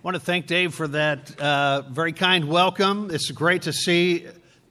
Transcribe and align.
I 0.00 0.02
want 0.02 0.14
to 0.14 0.20
thank 0.20 0.46
Dave 0.46 0.72
for 0.72 0.88
that 0.88 1.38
uh, 1.38 1.82
very 1.90 2.14
kind 2.14 2.48
welcome. 2.48 3.10
It's 3.12 3.30
great 3.30 3.62
to 3.62 3.72
see 3.74 4.26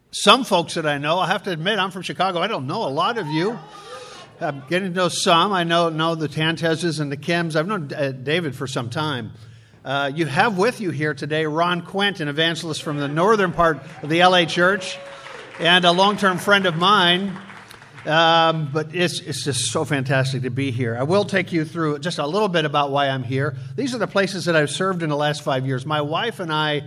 some 0.10 0.44
folks 0.44 0.74
that 0.74 0.88
I 0.88 0.98
know. 0.98 1.20
I 1.20 1.28
have 1.28 1.44
to 1.44 1.52
admit, 1.52 1.78
I'm 1.78 1.92
from 1.92 2.02
Chicago. 2.02 2.40
I 2.40 2.48
don't 2.48 2.66
know 2.66 2.88
a 2.88 2.90
lot 2.90 3.20
of 3.20 3.28
you. 3.28 3.60
I'm 4.42 4.64
getting 4.68 4.90
to 4.90 4.96
know 4.96 5.08
some. 5.08 5.54
I 5.54 5.64
know 5.64 5.90
know 5.90 6.16
the 6.16 6.28
Tantezes 6.28 7.00
and 7.00 7.12
the 7.12 7.18
Kims. 7.18 7.56
I've 7.56 7.68
known 7.68 7.94
uh, 7.94 8.10
David 8.12 8.56
for 8.56 8.66
some 8.66 8.90
time. 8.90 9.34
Uh, 9.86 10.10
you 10.12 10.26
have 10.26 10.58
with 10.58 10.82
you 10.82 10.90
here 10.90 11.14
today 11.14 11.46
Ron 11.46 11.84
Quint, 11.84 12.22
an 12.22 12.28
evangelist 12.28 12.82
from 12.82 12.98
the 12.98 13.08
northern 13.08 13.52
part 13.52 13.84
of 14.02 14.10
the 14.10 14.24
LA 14.24 14.46
church, 14.46 14.98
and 15.60 15.86
a 15.86 15.92
long 15.92 16.18
term 16.18 16.40
friend 16.40 16.66
of 16.66 16.76
mine. 16.76 17.38
Um, 18.06 18.70
but 18.72 18.96
it's, 18.96 19.20
it's 19.20 19.44
just 19.44 19.72
so 19.72 19.84
fantastic 19.84 20.44
to 20.44 20.50
be 20.50 20.72
here. 20.72 20.98
I 20.98 21.04
will 21.04 21.26
take 21.26 21.52
you 21.52 21.66
through 21.66 22.00
just 22.00 22.18
a 22.18 22.26
little 22.26 22.48
bit 22.48 22.66
about 22.66 22.92
why 22.92 23.10
I'm 23.10 23.24
here. 23.24 23.56
These 23.76 23.94
are 23.94 23.98
the 23.98 24.08
places 24.08 24.46
that 24.46 24.56
I've 24.56 24.70
served 24.70 25.04
in 25.04 25.10
the 25.10 25.18
last 25.18 25.42
five 25.42 25.66
years. 25.66 25.86
My 25.86 26.02
wife 26.02 26.40
and 26.40 26.52
I, 26.52 26.84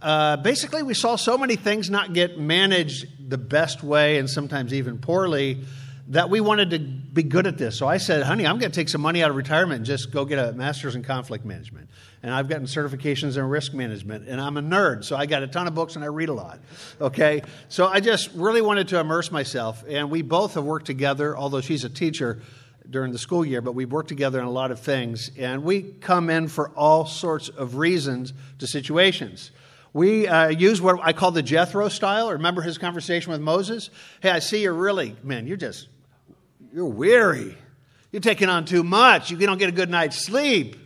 uh, 0.00 0.38
basically, 0.38 0.82
we 0.82 0.94
saw 0.94 1.16
so 1.16 1.36
many 1.36 1.56
things 1.56 1.90
not 1.90 2.14
get 2.14 2.38
managed 2.38 3.28
the 3.28 3.38
best 3.38 3.82
way 3.82 4.18
and 4.18 4.30
sometimes 4.30 4.72
even 4.72 4.98
poorly 4.98 5.62
that 6.08 6.30
we 6.30 6.40
wanted 6.40 6.70
to 6.70 6.78
be 6.78 7.24
good 7.24 7.46
at 7.46 7.58
this. 7.58 7.76
So 7.76 7.88
I 7.88 7.96
said, 7.96 8.22
honey, 8.22 8.46
I'm 8.46 8.58
going 8.58 8.70
to 8.70 8.74
take 8.74 8.88
some 8.88 9.00
money 9.00 9.22
out 9.22 9.30
of 9.30 9.36
retirement 9.36 9.78
and 9.78 9.86
just 9.86 10.12
go 10.12 10.24
get 10.24 10.38
a 10.38 10.52
master's 10.52 10.94
in 10.94 11.02
conflict 11.02 11.44
management. 11.44 11.90
And 12.22 12.32
I've 12.32 12.48
gotten 12.48 12.66
certifications 12.66 13.36
in 13.36 13.44
risk 13.44 13.74
management, 13.74 14.28
and 14.28 14.40
I'm 14.40 14.56
a 14.56 14.62
nerd, 14.62 15.04
so 15.04 15.16
I 15.16 15.26
got 15.26 15.42
a 15.42 15.46
ton 15.46 15.66
of 15.66 15.74
books 15.74 15.96
and 15.96 16.04
I 16.04 16.08
read 16.08 16.28
a 16.28 16.34
lot. 16.34 16.60
Okay? 17.00 17.42
So 17.68 17.86
I 17.86 18.00
just 18.00 18.32
really 18.34 18.62
wanted 18.62 18.88
to 18.88 19.00
immerse 19.00 19.30
myself, 19.32 19.84
and 19.88 20.10
we 20.10 20.22
both 20.22 20.54
have 20.54 20.64
worked 20.64 20.86
together, 20.86 21.36
although 21.36 21.60
she's 21.60 21.84
a 21.84 21.88
teacher 21.88 22.40
during 22.88 23.12
the 23.12 23.18
school 23.18 23.44
year, 23.44 23.60
but 23.60 23.72
we've 23.72 23.90
worked 23.90 24.08
together 24.08 24.40
on 24.40 24.46
a 24.46 24.50
lot 24.50 24.70
of 24.70 24.78
things, 24.78 25.32
and 25.36 25.64
we 25.64 25.82
come 25.82 26.30
in 26.30 26.46
for 26.46 26.70
all 26.70 27.04
sorts 27.04 27.48
of 27.48 27.76
reasons 27.76 28.32
to 28.58 28.66
situations. 28.68 29.50
We 29.92 30.28
uh, 30.28 30.48
use 30.48 30.80
what 30.80 31.00
I 31.02 31.12
call 31.12 31.30
the 31.30 31.42
Jethro 31.42 31.88
style. 31.88 32.30
Remember 32.30 32.62
his 32.62 32.78
conversation 32.78 33.32
with 33.32 33.40
Moses? 33.40 33.90
Hey, 34.20 34.30
I 34.30 34.38
see 34.40 34.62
you're 34.62 34.74
really, 34.74 35.16
man, 35.22 35.46
you're 35.46 35.56
just 35.56 35.88
you're 36.72 36.86
weary. 36.86 37.56
You're 38.12 38.20
taking 38.20 38.48
on 38.48 38.64
too 38.64 38.82
much. 38.82 39.30
You 39.30 39.36
don't 39.38 39.58
get 39.58 39.68
a 39.68 39.72
good 39.72 39.90
night's 39.90 40.24
sleep. 40.24 40.76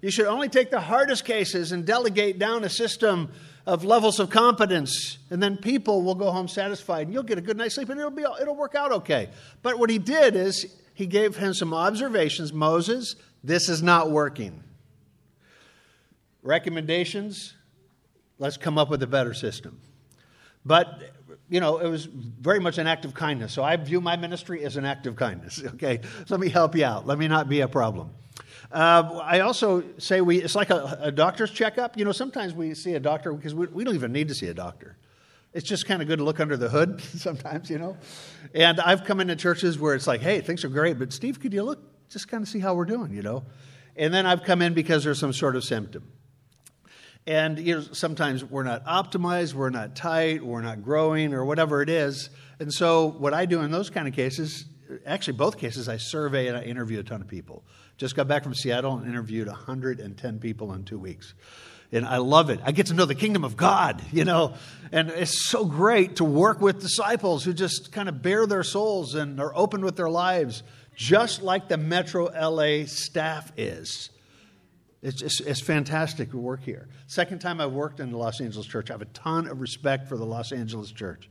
You 0.00 0.10
should 0.10 0.26
only 0.26 0.48
take 0.48 0.70
the 0.70 0.80
hardest 0.80 1.24
cases 1.24 1.72
and 1.72 1.84
delegate 1.84 2.38
down 2.38 2.62
a 2.64 2.68
system 2.68 3.32
of 3.66 3.84
levels 3.84 4.18
of 4.18 4.30
competence, 4.30 5.18
and 5.30 5.42
then 5.42 5.56
people 5.56 6.02
will 6.02 6.14
go 6.14 6.30
home 6.30 6.48
satisfied, 6.48 7.06
and 7.06 7.12
you'll 7.12 7.22
get 7.22 7.36
a 7.36 7.42
good 7.42 7.56
night's 7.56 7.74
sleep, 7.74 7.90
and 7.90 7.98
it'll 7.98 8.10
be 8.10 8.24
it'll 8.40 8.56
work 8.56 8.74
out 8.74 8.92
okay. 8.92 9.28
But 9.62 9.78
what 9.78 9.90
he 9.90 9.98
did 9.98 10.36
is 10.36 10.74
he 10.94 11.06
gave 11.06 11.36
him 11.36 11.52
some 11.52 11.74
observations. 11.74 12.52
Moses, 12.52 13.16
this 13.44 13.68
is 13.68 13.82
not 13.82 14.10
working. 14.10 14.62
Recommendations. 16.42 17.54
Let's 18.38 18.56
come 18.56 18.78
up 18.78 18.88
with 18.88 19.02
a 19.02 19.06
better 19.06 19.34
system. 19.34 19.80
But 20.64 21.02
you 21.48 21.60
know, 21.60 21.78
it 21.78 21.88
was 21.88 22.04
very 22.06 22.60
much 22.60 22.78
an 22.78 22.86
act 22.86 23.04
of 23.04 23.14
kindness. 23.14 23.52
So 23.52 23.62
I 23.62 23.76
view 23.76 24.00
my 24.00 24.16
ministry 24.16 24.64
as 24.64 24.76
an 24.76 24.84
act 24.84 25.06
of 25.06 25.16
kindness. 25.16 25.62
Okay, 25.78 26.00
let 26.28 26.40
me 26.40 26.48
help 26.48 26.74
you 26.74 26.84
out. 26.84 27.06
Let 27.06 27.18
me 27.18 27.28
not 27.28 27.48
be 27.48 27.60
a 27.60 27.68
problem. 27.68 28.10
Uh, 28.72 29.20
I 29.22 29.40
also 29.40 29.84
say 29.98 30.20
we, 30.20 30.42
it's 30.42 30.54
like 30.54 30.70
a, 30.70 30.98
a, 31.00 31.12
doctor's 31.12 31.50
checkup. 31.50 31.96
You 31.96 32.04
know, 32.04 32.12
sometimes 32.12 32.52
we 32.52 32.74
see 32.74 32.94
a 32.94 33.00
doctor 33.00 33.32
because 33.32 33.54
we, 33.54 33.66
we 33.68 33.84
don't 33.84 33.94
even 33.94 34.12
need 34.12 34.28
to 34.28 34.34
see 34.34 34.48
a 34.48 34.54
doctor. 34.54 34.96
It's 35.54 35.66
just 35.66 35.86
kind 35.86 36.02
of 36.02 36.08
good 36.08 36.18
to 36.18 36.24
look 36.24 36.40
under 36.40 36.56
the 36.56 36.68
hood 36.68 37.00
sometimes, 37.16 37.70
you 37.70 37.78
know. 37.78 37.96
And 38.54 38.80
I've 38.80 39.04
come 39.04 39.20
into 39.20 39.36
churches 39.36 39.78
where 39.78 39.94
it's 39.94 40.06
like, 40.06 40.20
hey, 40.20 40.40
things 40.40 40.64
are 40.64 40.68
great, 40.68 40.98
but 40.98 41.12
Steve, 41.12 41.40
could 41.40 41.52
you 41.52 41.62
look, 41.62 41.80
just 42.10 42.28
kind 42.28 42.42
of 42.42 42.48
see 42.48 42.58
how 42.58 42.74
we're 42.74 42.84
doing, 42.84 43.12
you 43.12 43.22
know? 43.22 43.44
And 43.96 44.12
then 44.12 44.26
I've 44.26 44.42
come 44.42 44.62
in 44.62 44.74
because 44.74 45.04
there's 45.04 45.18
some 45.18 45.32
sort 45.32 45.56
of 45.56 45.64
symptom. 45.64 46.04
And 47.26 47.58
you 47.58 47.76
know, 47.76 47.80
sometimes 47.92 48.44
we're 48.44 48.62
not 48.62 48.84
optimized, 48.86 49.54
we're 49.54 49.70
not 49.70 49.94
tight, 49.94 50.42
we're 50.42 50.62
not 50.62 50.82
growing, 50.82 51.34
or 51.34 51.44
whatever 51.44 51.82
it 51.82 51.90
is. 51.90 52.30
And 52.58 52.72
so, 52.72 53.06
what 53.06 53.34
I 53.34 53.46
do 53.46 53.60
in 53.60 53.70
those 53.70 53.90
kind 53.90 54.08
of 54.08 54.14
cases, 54.14 54.64
actually, 55.06 55.36
both 55.36 55.58
cases, 55.58 55.88
I 55.88 55.98
survey 55.98 56.48
and 56.48 56.56
I 56.56 56.62
interview 56.62 57.00
a 57.00 57.02
ton 57.02 57.20
of 57.20 57.28
people. 57.28 57.64
Just 57.98 58.16
got 58.16 58.28
back 58.28 58.44
from 58.44 58.54
Seattle 58.54 58.96
and 58.96 59.08
interviewed 59.08 59.46
110 59.46 60.38
people 60.38 60.72
in 60.72 60.84
two 60.84 60.98
weeks. 60.98 61.34
And 61.90 62.04
I 62.04 62.18
love 62.18 62.50
it. 62.50 62.60
I 62.64 62.72
get 62.72 62.86
to 62.86 62.94
know 62.94 63.06
the 63.06 63.14
kingdom 63.14 63.44
of 63.44 63.56
God, 63.56 64.02
you 64.12 64.24
know. 64.24 64.54
And 64.92 65.10
it's 65.10 65.48
so 65.48 65.64
great 65.64 66.16
to 66.16 66.24
work 66.24 66.60
with 66.60 66.80
disciples 66.80 67.44
who 67.44 67.52
just 67.52 67.92
kind 67.92 68.08
of 68.08 68.22
bare 68.22 68.46
their 68.46 68.62
souls 68.62 69.14
and 69.14 69.40
are 69.40 69.52
open 69.54 69.82
with 69.82 69.96
their 69.96 70.10
lives, 70.10 70.62
just 70.94 71.42
like 71.42 71.68
the 71.68 71.78
Metro 71.78 72.26
LA 72.26 72.84
staff 72.86 73.52
is. 73.56 74.10
It's, 75.00 75.22
it's, 75.22 75.40
it's, 75.40 75.60
fantastic 75.60 76.32
to 76.32 76.38
work 76.38 76.62
here. 76.64 76.88
Second 77.06 77.38
time 77.38 77.60
I've 77.60 77.72
worked 77.72 78.00
in 78.00 78.10
the 78.10 78.18
Los 78.18 78.40
Angeles 78.40 78.66
church. 78.66 78.90
I 78.90 78.94
have 78.94 79.02
a 79.02 79.06
ton 79.06 79.46
of 79.46 79.60
respect 79.60 80.08
for 80.08 80.16
the 80.16 80.26
Los 80.26 80.50
Angeles 80.50 80.90
church. 80.90 81.30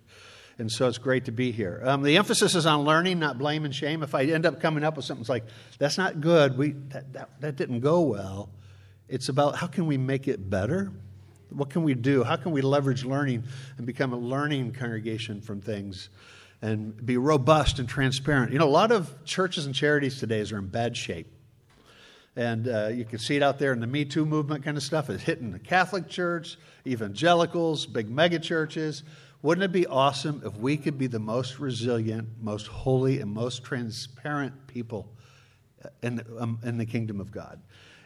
And 0.60 0.72
so 0.72 0.88
it's 0.88 0.98
great 0.98 1.26
to 1.26 1.32
be 1.32 1.52
here. 1.52 1.82
Um, 1.86 2.02
the 2.02 2.18
emphasis 2.18 2.56
is 2.56 2.66
on 2.66 2.82
learning, 2.82 3.20
not 3.20 3.38
blame 3.38 3.66
and 3.66 3.76
shame. 3.76 4.02
If 4.04 4.16
I 4.16 4.24
end 4.24 4.46
up 4.46 4.60
coming 4.60 4.84
up 4.84 4.96
with 4.96 5.06
something 5.06 5.26
like, 5.28 5.44
that's 5.78 5.98
not 5.98 6.22
good, 6.22 6.58
we, 6.58 6.72
that, 6.90 7.14
that, 7.14 7.30
that 7.42 7.56
didn't 7.58 7.82
go 7.82 8.02
well, 8.02 8.50
it's 9.08 9.30
about 9.30 9.56
how 9.56 9.68
can 9.68 9.86
we 9.86 9.98
make 9.98 10.28
it 10.28 10.50
better? 10.50 10.92
What 11.50 11.70
can 11.70 11.84
we 11.84 11.94
do? 11.94 12.24
How 12.24 12.38
can 12.38 12.52
we 12.52 12.62
leverage 12.62 13.06
learning 13.06 13.44
and 13.78 13.86
become 13.86 14.14
a 14.14 14.18
learning 14.18 14.74
congregation 14.74 15.42
from 15.42 15.62
things 15.62 16.10
and 16.62 17.06
be 17.06 17.18
robust 17.18 17.80
and 17.80 17.88
transparent? 17.88 18.52
You 18.52 18.60
know, 18.60 18.68
a 18.68 18.70
lot 18.70 18.92
of 18.92 19.26
churches 19.26 19.66
and 19.66 19.76
charities 19.76 20.20
today 20.20 20.42
are 20.42 20.58
in 20.58 20.68
bad 20.68 20.98
shape. 20.98 21.28
And 22.38 22.68
uh, 22.68 22.90
you 22.90 23.04
can 23.04 23.18
see 23.18 23.36
it 23.36 23.42
out 23.42 23.58
there 23.58 23.74
in 23.74 23.80
the 23.80 23.88
Me 23.88 24.06
Too 24.06 24.24
movement 24.24 24.64
kind 24.64 24.78
of 24.78 24.84
stuff. 24.84 25.10
It's 25.10 25.24
hitting 25.24 25.52
the 25.52 25.58
Catholic 25.58 26.08
Church, 26.08 26.56
evangelicals, 26.86 27.88
big 27.88 28.12
mega 28.12 28.38
churches. 28.38 29.02
Wouldn't 29.42 29.66
it 29.66 29.72
be 29.72 29.88
awesome 29.88 30.44
if 30.46 30.56
we 30.56 30.78
could 30.78 31.00
be 31.00 31.08
the 31.08 31.20
most 31.20 31.58
resilient, 31.58 32.30
most 32.40 32.68
holy, 32.68 33.22
and 33.22 33.34
most 33.34 33.64
transparent 33.64 34.68
people 34.68 35.10
in, 36.04 36.22
um, 36.38 36.60
in 36.64 36.78
the 36.78 36.86
kingdom 36.86 37.20
of 37.20 37.32
God? 37.32 37.60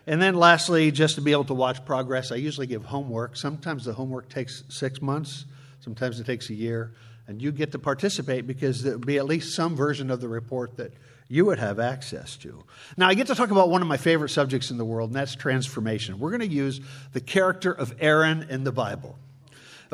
And 0.07 0.21
then, 0.21 0.35
lastly, 0.35 0.91
just 0.91 1.15
to 1.15 1.21
be 1.21 1.33
able 1.33 1.43
to 1.45 1.53
watch 1.53 1.83
progress, 1.83 2.31
I 2.31 2.35
usually 2.35 2.67
give 2.67 2.85
homework. 2.85 3.35
Sometimes 3.35 3.83
the 3.83 3.93
homework 3.93 4.29
takes 4.29 4.63
six 4.69 5.01
months, 5.01 5.43
sometimes 5.81 6.21
it 6.21 6.25
takes 6.25 6.49
a 6.49 6.53
year. 6.53 6.93
And 7.27 7.41
you 7.41 7.51
get 7.51 7.73
to 7.73 7.79
participate 7.79 8.47
because 8.47 8.81
there 8.81 8.93
will 8.93 9.05
be 9.05 9.17
at 9.17 9.25
least 9.25 9.55
some 9.55 9.75
version 9.75 10.09
of 10.09 10.21
the 10.21 10.29
report 10.29 10.77
that 10.77 10.93
you 11.31 11.45
would 11.45 11.59
have 11.59 11.79
access 11.79 12.35
to. 12.35 12.61
Now, 12.97 13.07
I 13.07 13.13
get 13.13 13.27
to 13.27 13.35
talk 13.35 13.51
about 13.51 13.69
one 13.69 13.81
of 13.81 13.87
my 13.87 13.95
favorite 13.95 14.29
subjects 14.29 14.69
in 14.69 14.77
the 14.77 14.83
world, 14.83 15.11
and 15.11 15.15
that's 15.15 15.33
transformation. 15.33 16.19
We're 16.19 16.31
going 16.31 16.41
to 16.41 16.53
use 16.53 16.81
the 17.13 17.21
character 17.21 17.71
of 17.71 17.95
Aaron 18.01 18.47
in 18.49 18.65
the 18.65 18.73
Bible. 18.73 19.17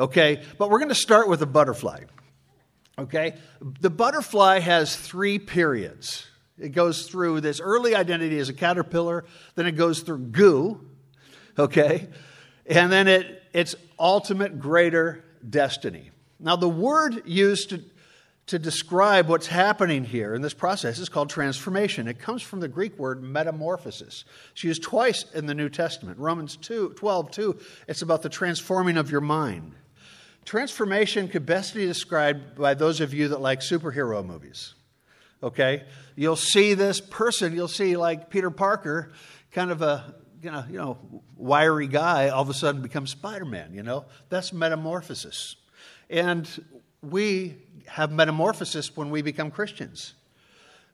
Okay? 0.00 0.42
But 0.58 0.68
we're 0.68 0.80
going 0.80 0.88
to 0.88 0.96
start 0.96 1.28
with 1.28 1.40
a 1.40 1.46
butterfly. 1.46 2.00
Okay? 2.98 3.36
The 3.60 3.88
butterfly 3.88 4.58
has 4.58 4.96
three 4.96 5.38
periods. 5.38 6.26
It 6.58 6.70
goes 6.70 7.06
through 7.06 7.40
this 7.42 7.60
early 7.60 7.94
identity 7.94 8.36
as 8.40 8.48
a 8.48 8.54
caterpillar, 8.54 9.24
then 9.54 9.66
it 9.66 9.76
goes 9.76 10.00
through 10.00 10.18
goo, 10.18 10.84
okay? 11.56 12.08
And 12.66 12.90
then 12.90 13.06
it, 13.06 13.44
its 13.52 13.76
ultimate 13.96 14.58
greater 14.58 15.24
destiny. 15.48 16.10
Now, 16.40 16.56
the 16.56 16.68
word 16.68 17.22
used 17.26 17.70
to 17.70 17.84
to 18.48 18.58
describe 18.58 19.28
what's 19.28 19.46
happening 19.46 20.04
here 20.04 20.34
in 20.34 20.42
this 20.42 20.54
process 20.54 20.98
is 20.98 21.08
called 21.08 21.28
transformation. 21.30 22.08
It 22.08 22.18
comes 22.18 22.42
from 22.42 22.60
the 22.60 22.68
Greek 22.68 22.98
word 22.98 23.22
metamorphosis. 23.22 24.24
It's 24.52 24.64
used 24.64 24.82
twice 24.82 25.24
in 25.34 25.46
the 25.46 25.54
New 25.54 25.68
Testament. 25.68 26.18
Romans 26.18 26.56
2, 26.56 26.94
12, 26.96 27.30
2, 27.30 27.60
it's 27.88 28.02
about 28.02 28.22
the 28.22 28.28
transforming 28.28 28.96
of 28.96 29.10
your 29.10 29.20
mind. 29.20 29.72
Transformation 30.44 31.28
could 31.28 31.44
best 31.44 31.74
be 31.74 31.84
described 31.84 32.56
by 32.56 32.72
those 32.72 33.02
of 33.02 33.12
you 33.12 33.28
that 33.28 33.40
like 33.40 33.60
superhero 33.60 34.24
movies. 34.24 34.74
Okay? 35.42 35.84
You'll 36.16 36.36
see 36.36 36.72
this 36.72 37.00
person, 37.00 37.54
you'll 37.54 37.68
see 37.68 37.96
like 37.98 38.30
Peter 38.30 38.50
Parker, 38.50 39.12
kind 39.52 39.70
of 39.70 39.82
a 39.82 40.14
you 40.42 40.50
know, 40.50 40.64
you 40.70 40.78
know, 40.78 41.22
wiry 41.36 41.88
guy, 41.88 42.28
all 42.28 42.42
of 42.42 42.48
a 42.48 42.54
sudden 42.54 42.80
becomes 42.80 43.10
Spider 43.10 43.44
Man, 43.44 43.74
you 43.74 43.82
know? 43.82 44.06
That's 44.28 44.52
metamorphosis. 44.52 45.56
And 46.08 46.48
we 47.02 47.56
have 47.88 48.12
metamorphosis 48.12 48.96
when 48.96 49.10
we 49.10 49.22
become 49.22 49.50
Christians. 49.50 50.14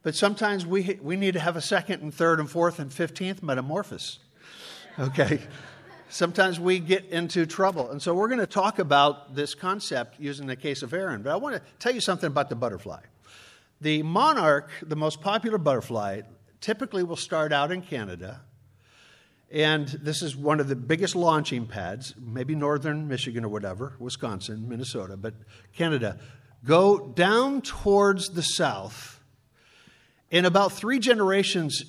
But 0.02 0.14
sometimes 0.14 0.66
we, 0.66 0.98
we 1.02 1.16
need 1.16 1.34
to 1.34 1.40
have 1.40 1.56
a 1.56 1.60
second 1.60 2.02
and 2.02 2.12
third 2.12 2.40
and 2.40 2.50
fourth 2.50 2.78
and 2.78 2.92
fifteenth 2.92 3.42
metamorphosis. 3.42 4.18
Okay? 4.98 5.40
sometimes 6.08 6.60
we 6.60 6.78
get 6.78 7.06
into 7.06 7.46
trouble. 7.46 7.90
And 7.90 8.00
so 8.00 8.14
we're 8.14 8.28
going 8.28 8.40
to 8.40 8.46
talk 8.46 8.78
about 8.78 9.34
this 9.34 9.54
concept 9.54 10.20
using 10.20 10.46
the 10.46 10.54
case 10.54 10.82
of 10.82 10.92
Aaron. 10.94 11.22
But 11.22 11.32
I 11.32 11.36
want 11.36 11.56
to 11.56 11.62
tell 11.80 11.92
you 11.92 12.00
something 12.00 12.28
about 12.28 12.48
the 12.48 12.54
butterfly. 12.54 13.00
The 13.80 14.02
monarch, 14.04 14.70
the 14.82 14.94
most 14.94 15.20
popular 15.20 15.58
butterfly, 15.58 16.22
typically 16.60 17.02
will 17.02 17.16
start 17.16 17.52
out 17.52 17.72
in 17.72 17.82
Canada 17.82 18.42
and 19.54 19.86
this 19.86 20.20
is 20.20 20.36
one 20.36 20.58
of 20.58 20.66
the 20.66 20.74
biggest 20.74 21.14
launching 21.14 21.66
pads, 21.66 22.14
maybe 22.20 22.56
northern 22.56 23.06
Michigan 23.06 23.44
or 23.44 23.48
whatever, 23.48 23.94
Wisconsin, 24.00 24.68
Minnesota, 24.68 25.16
but 25.16 25.34
Canada. 25.72 26.18
Go 26.64 27.08
down 27.08 27.60
towards 27.62 28.30
the 28.30 28.42
south. 28.42 29.20
In 30.30 30.44
about 30.44 30.72
three 30.72 30.98
generations, 30.98 31.84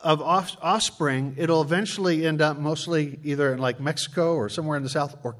of 0.00 0.22
offspring, 0.22 1.34
it'll 1.36 1.62
eventually 1.62 2.26
end 2.26 2.40
up 2.40 2.56
mostly 2.56 3.18
either 3.24 3.52
in 3.52 3.58
like 3.58 3.80
Mexico 3.80 4.34
or 4.34 4.48
somewhere 4.48 4.76
in 4.76 4.82
the 4.82 4.88
south 4.88 5.16
or 5.24 5.36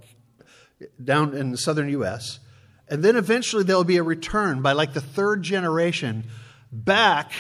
down 1.03 1.37
in 1.37 1.53
the 1.53 1.59
southern 1.59 1.89
U.S. 1.91 2.41
And 2.89 3.05
then 3.05 3.17
eventually 3.17 3.63
there'll 3.63 3.85
be 3.85 3.99
a 3.99 4.03
return 4.03 4.63
by 4.63 4.73
like 4.73 4.95
the 4.95 5.01
third 5.01 5.43
generation 5.43 6.25
back 6.73 7.33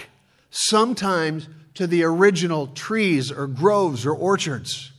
sometimes 0.50 1.48
to 1.74 1.86
the 1.86 2.04
original 2.04 2.68
trees 2.68 3.32
or 3.32 3.46
groves 3.46 4.06
or 4.06 4.12
orchards. 4.12 4.92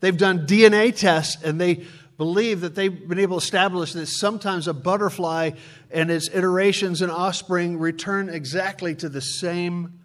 They've 0.00 0.16
done 0.16 0.46
DNA 0.46 0.96
tests 0.96 1.42
and 1.42 1.60
they 1.60 1.84
believe 2.20 2.60
that 2.60 2.74
they've 2.74 3.08
been 3.08 3.18
able 3.18 3.40
to 3.40 3.42
establish 3.42 3.94
that 3.94 4.04
sometimes 4.04 4.68
a 4.68 4.74
butterfly 4.74 5.52
and 5.90 6.10
its 6.10 6.28
iterations 6.28 7.00
and 7.00 7.10
offspring 7.10 7.78
return 7.78 8.28
exactly 8.28 8.94
to 8.94 9.08
the 9.08 9.22
same 9.22 10.00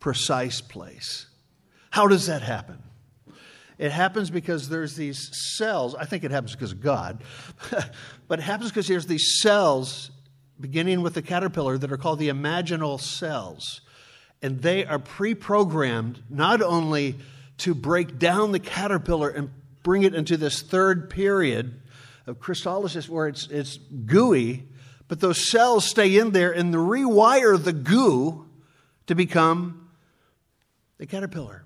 precise 0.00 0.62
place. 0.62 1.26
How 1.90 2.06
does 2.06 2.24
that 2.24 2.40
happen? 2.40 2.82
It 3.76 3.92
happens 3.92 4.30
because 4.30 4.70
there's 4.70 4.96
these 4.96 5.28
cells. 5.58 5.94
I 5.94 6.06
think 6.06 6.24
it 6.24 6.30
happens 6.30 6.52
because 6.52 6.72
of 6.72 6.80
God, 6.80 7.22
but 8.28 8.38
it 8.38 8.42
happens 8.44 8.70
because 8.70 8.88
there's 8.88 9.04
these 9.04 9.38
cells, 9.42 10.10
beginning 10.58 11.02
with 11.02 11.12
the 11.12 11.20
caterpillar, 11.20 11.76
that 11.76 11.92
are 11.92 11.98
called 11.98 12.18
the 12.18 12.30
imaginal 12.30 12.98
cells. 12.98 13.82
And 14.40 14.62
they 14.62 14.86
are 14.86 14.98
pre 14.98 15.34
programmed 15.34 16.22
not 16.30 16.62
only 16.62 17.16
to 17.58 17.74
break 17.74 18.18
down 18.18 18.52
the 18.52 18.58
caterpillar 18.58 19.28
and 19.28 19.50
bring 19.88 20.02
it 20.02 20.14
into 20.14 20.36
this 20.36 20.60
third 20.60 21.08
period 21.08 21.80
of 22.26 22.38
crystallosis 22.38 23.08
where 23.08 23.26
it's, 23.26 23.46
it's 23.46 23.78
gooey, 23.78 24.68
but 25.08 25.18
those 25.18 25.50
cells 25.50 25.86
stay 25.86 26.18
in 26.18 26.32
there 26.32 26.52
and 26.52 26.74
rewire 26.74 27.56
the 27.56 27.72
goo 27.72 28.44
to 29.06 29.14
become 29.14 29.88
the 30.98 31.06
caterpillar. 31.06 31.64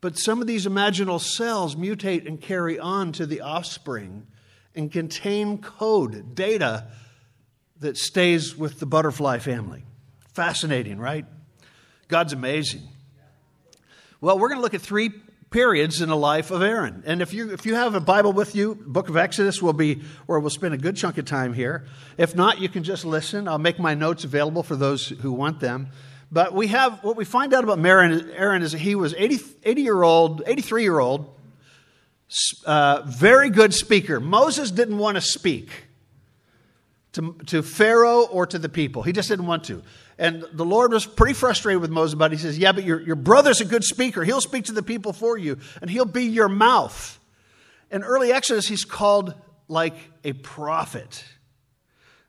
But 0.00 0.18
some 0.18 0.40
of 0.40 0.48
these 0.48 0.66
imaginal 0.66 1.20
cells 1.20 1.76
mutate 1.76 2.26
and 2.26 2.40
carry 2.40 2.80
on 2.80 3.12
to 3.12 3.26
the 3.26 3.42
offspring 3.42 4.26
and 4.74 4.90
contain 4.90 5.58
code, 5.58 6.34
data 6.34 6.88
that 7.78 7.96
stays 7.96 8.56
with 8.56 8.80
the 8.80 8.86
butterfly 8.86 9.38
family. 9.38 9.84
Fascinating, 10.32 10.98
right? 10.98 11.26
God's 12.08 12.32
amazing. 12.32 12.82
Well, 14.20 14.36
we're 14.36 14.48
going 14.48 14.58
to 14.58 14.62
look 14.62 14.74
at 14.74 14.80
three 14.80 15.12
periods 15.54 16.00
in 16.00 16.08
the 16.08 16.16
life 16.16 16.50
of 16.50 16.62
Aaron. 16.62 17.04
And 17.06 17.22
if 17.22 17.32
you, 17.32 17.52
if 17.52 17.64
you 17.64 17.76
have 17.76 17.94
a 17.94 18.00
Bible 18.00 18.32
with 18.32 18.56
you, 18.56 18.74
book 18.74 19.08
of 19.08 19.16
Exodus 19.16 19.62
will 19.62 19.72
be 19.72 20.02
where 20.26 20.40
we'll 20.40 20.50
spend 20.50 20.74
a 20.74 20.76
good 20.76 20.96
chunk 20.96 21.16
of 21.16 21.26
time 21.26 21.52
here. 21.52 21.84
If 22.18 22.34
not, 22.34 22.60
you 22.60 22.68
can 22.68 22.82
just 22.82 23.04
listen. 23.04 23.46
I'll 23.46 23.56
make 23.56 23.78
my 23.78 23.94
notes 23.94 24.24
available 24.24 24.64
for 24.64 24.74
those 24.74 25.06
who 25.06 25.30
want 25.30 25.60
them. 25.60 25.90
But 26.32 26.54
we 26.54 26.66
have 26.66 27.04
what 27.04 27.14
we 27.14 27.24
find 27.24 27.54
out 27.54 27.62
about 27.62 27.78
Aaron, 27.78 28.32
Aaron 28.32 28.62
is 28.62 28.72
he 28.72 28.96
was 28.96 29.14
80, 29.14 29.38
80 29.62 29.82
year 29.82 30.02
old, 30.02 30.42
83 30.44 30.82
year 30.82 30.98
old, 30.98 31.32
uh, 32.66 33.02
very 33.06 33.48
good 33.48 33.72
speaker. 33.72 34.18
Moses 34.18 34.72
didn't 34.72 34.98
want 34.98 35.14
to 35.14 35.20
speak 35.20 35.70
to, 37.12 37.36
to 37.46 37.62
Pharaoh 37.62 38.22
or 38.22 38.44
to 38.44 38.58
the 38.58 38.68
people. 38.68 39.04
He 39.04 39.12
just 39.12 39.28
didn't 39.28 39.46
want 39.46 39.62
to. 39.66 39.84
And 40.18 40.44
the 40.52 40.64
Lord 40.64 40.92
was 40.92 41.06
pretty 41.06 41.34
frustrated 41.34 41.80
with 41.80 41.90
Moses 41.90 42.14
about 42.14 42.32
it. 42.32 42.36
He 42.36 42.42
says, 42.42 42.58
Yeah, 42.58 42.72
but 42.72 42.84
your, 42.84 43.00
your 43.00 43.16
brother's 43.16 43.60
a 43.60 43.64
good 43.64 43.84
speaker. 43.84 44.24
He'll 44.24 44.40
speak 44.40 44.66
to 44.66 44.72
the 44.72 44.82
people 44.82 45.12
for 45.12 45.36
you, 45.36 45.58
and 45.80 45.90
he'll 45.90 46.04
be 46.04 46.24
your 46.24 46.48
mouth. 46.48 47.18
In 47.90 48.02
early 48.02 48.32
Exodus, 48.32 48.68
he's 48.68 48.84
called 48.84 49.34
like 49.68 49.96
a 50.22 50.32
prophet. 50.32 51.24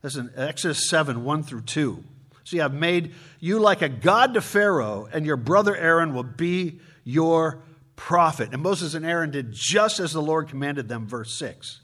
That's 0.01 0.15
in 0.15 0.31
Exodus 0.35 0.89
7 0.89 1.23
1 1.23 1.43
through 1.43 1.63
2. 1.63 2.03
See, 2.43 2.61
I've 2.61 2.73
made 2.73 3.13
you 3.39 3.59
like 3.59 3.81
a 3.81 3.89
god 3.89 4.35
to 4.35 4.41
Pharaoh, 4.41 5.07
and 5.11 5.25
your 5.25 5.37
brother 5.37 5.75
Aaron 5.75 6.13
will 6.13 6.23
be 6.23 6.79
your 7.03 7.63
prophet. 7.95 8.49
And 8.51 8.61
Moses 8.61 8.93
and 8.93 9.05
Aaron 9.05 9.31
did 9.31 9.51
just 9.51 9.99
as 9.99 10.13
the 10.13 10.21
Lord 10.21 10.47
commanded 10.47 10.87
them, 10.87 11.07
verse 11.07 11.37
6. 11.37 11.81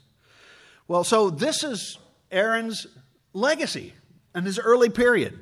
Well, 0.86 1.04
so 1.04 1.30
this 1.30 1.64
is 1.64 1.98
Aaron's 2.30 2.86
legacy 3.32 3.94
in 4.34 4.44
his 4.44 4.58
early 4.58 4.90
period. 4.90 5.38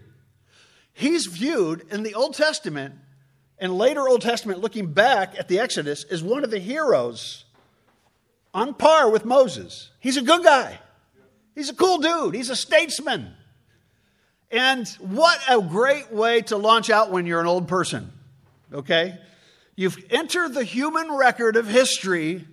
He's 1.00 1.25
viewed 1.25 1.87
in 1.91 2.02
the 2.02 2.14
Old 2.14 2.35
Testament 2.35 2.94
and 3.56 3.73
later 3.73 4.06
Old 4.06 4.20
Testament, 4.20 4.61
looking 4.61 4.93
back 4.93 5.35
at 5.38 5.49
the 5.49 5.58
Exodus, 5.58 6.05
as 6.05 6.23
one 6.23 6.44
of 6.44 6.50
the 6.50 6.58
heroes 6.58 7.47
on 8.52 8.75
par 8.75 9.11
with 9.11 9.25
Moses. 9.25 9.93
He's 9.99 10.19
a 10.19 10.23
good 10.23 10.44
guy. 10.44 10.79
He's 11.55 11.70
a 11.70 11.75
cool 11.75 11.99
dude. 11.99 12.35
He's 12.35 12.50
a 12.50 12.56
statesman. 12.56 13.32
And 14.50 14.87
what 14.99 15.41
a 15.49 15.62
great 15.62 16.12
way 16.12 16.43
to 16.43 16.58
launch 16.58 16.91
out 16.91 17.11
when 17.11 17.25
you're 17.25 17.41
an 17.41 17.47
old 17.47 17.67
person, 17.67 18.12
okay? 18.70 19.19
You've 19.76 19.97
entered 20.11 20.52
the 20.52 20.64
human 20.64 21.11
record 21.17 21.56
of 21.56 21.67
history 21.67 22.44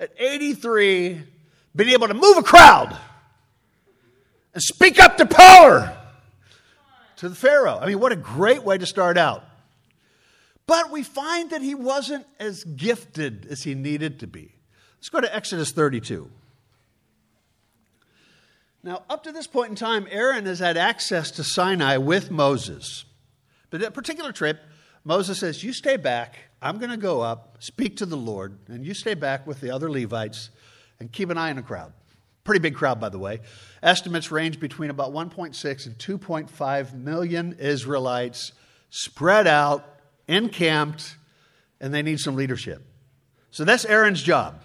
at 0.00 0.12
83, 0.16 1.24
been 1.76 1.88
able 1.90 2.08
to 2.08 2.14
move 2.14 2.38
a 2.38 2.42
crowd 2.42 2.96
and 4.54 4.62
speak 4.62 4.98
up 4.98 5.18
to 5.18 5.26
power 5.26 5.98
to 7.22 7.28
the 7.28 7.36
Pharaoh. 7.36 7.78
I 7.80 7.86
mean, 7.86 8.00
what 8.00 8.10
a 8.10 8.16
great 8.16 8.64
way 8.64 8.76
to 8.76 8.84
start 8.84 9.16
out. 9.16 9.44
But 10.66 10.90
we 10.90 11.04
find 11.04 11.50
that 11.50 11.62
he 11.62 11.72
wasn't 11.72 12.26
as 12.40 12.64
gifted 12.64 13.46
as 13.48 13.62
he 13.62 13.76
needed 13.76 14.18
to 14.20 14.26
be. 14.26 14.56
Let's 14.98 15.08
go 15.08 15.20
to 15.20 15.32
Exodus 15.32 15.70
32. 15.70 16.28
Now, 18.82 19.04
up 19.08 19.22
to 19.22 19.30
this 19.30 19.46
point 19.46 19.70
in 19.70 19.76
time, 19.76 20.08
Aaron 20.10 20.46
has 20.46 20.58
had 20.58 20.76
access 20.76 21.30
to 21.32 21.44
Sinai 21.44 21.96
with 21.98 22.32
Moses. 22.32 23.04
But 23.70 23.82
that 23.82 23.94
particular 23.94 24.32
trip, 24.32 24.58
Moses 25.04 25.38
says, 25.38 25.62
You 25.62 25.72
stay 25.72 25.96
back. 25.96 26.50
I'm 26.60 26.78
going 26.78 26.90
to 26.90 26.96
go 26.96 27.20
up, 27.20 27.58
speak 27.60 27.98
to 27.98 28.06
the 28.06 28.16
Lord, 28.16 28.58
and 28.66 28.84
you 28.84 28.94
stay 28.94 29.14
back 29.14 29.46
with 29.46 29.60
the 29.60 29.70
other 29.70 29.88
Levites 29.88 30.50
and 30.98 31.12
keep 31.12 31.30
an 31.30 31.38
eye 31.38 31.50
on 31.50 31.56
the 31.56 31.62
crowd. 31.62 31.92
Pretty 32.44 32.60
big 32.60 32.74
crowd, 32.74 33.00
by 33.00 33.08
the 33.08 33.18
way. 33.18 33.40
Estimates 33.82 34.30
range 34.32 34.58
between 34.58 34.90
about 34.90 35.12
1.6 35.12 35.86
and 35.86 35.98
2.5 35.98 36.94
million 36.94 37.56
Israelites 37.58 38.52
spread 38.90 39.46
out, 39.46 39.84
encamped, 40.26 41.16
and 41.80 41.94
they 41.94 42.02
need 42.02 42.18
some 42.18 42.34
leadership. 42.34 42.82
So 43.50 43.64
that's 43.64 43.84
Aaron's 43.84 44.22
job. 44.22 44.60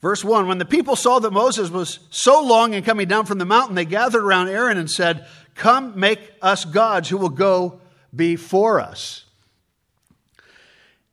Verse 0.00 0.24
1 0.24 0.46
When 0.46 0.58
the 0.58 0.64
people 0.64 0.94
saw 0.94 1.18
that 1.18 1.32
Moses 1.32 1.70
was 1.70 2.00
so 2.10 2.42
long 2.42 2.74
in 2.74 2.84
coming 2.84 3.08
down 3.08 3.26
from 3.26 3.38
the 3.38 3.44
mountain, 3.44 3.74
they 3.74 3.84
gathered 3.84 4.22
around 4.22 4.48
Aaron 4.48 4.78
and 4.78 4.90
said, 4.90 5.26
Come, 5.54 5.98
make 5.98 6.20
us 6.40 6.64
gods 6.64 7.08
who 7.08 7.16
will 7.16 7.28
go 7.28 7.80
before 8.14 8.80
us. 8.80 9.24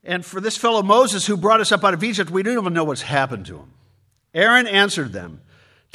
And 0.04 0.24
for 0.24 0.40
this 0.40 0.56
fellow 0.56 0.82
Moses 0.82 1.26
who 1.26 1.36
brought 1.36 1.60
us 1.60 1.72
up 1.72 1.84
out 1.84 1.94
of 1.94 2.04
Egypt, 2.04 2.30
we 2.30 2.44
don't 2.44 2.56
even 2.56 2.72
know 2.72 2.84
what's 2.84 3.02
happened 3.02 3.46
to 3.46 3.56
him. 3.56 3.72
Aaron 4.32 4.68
answered 4.68 5.12
them, 5.12 5.40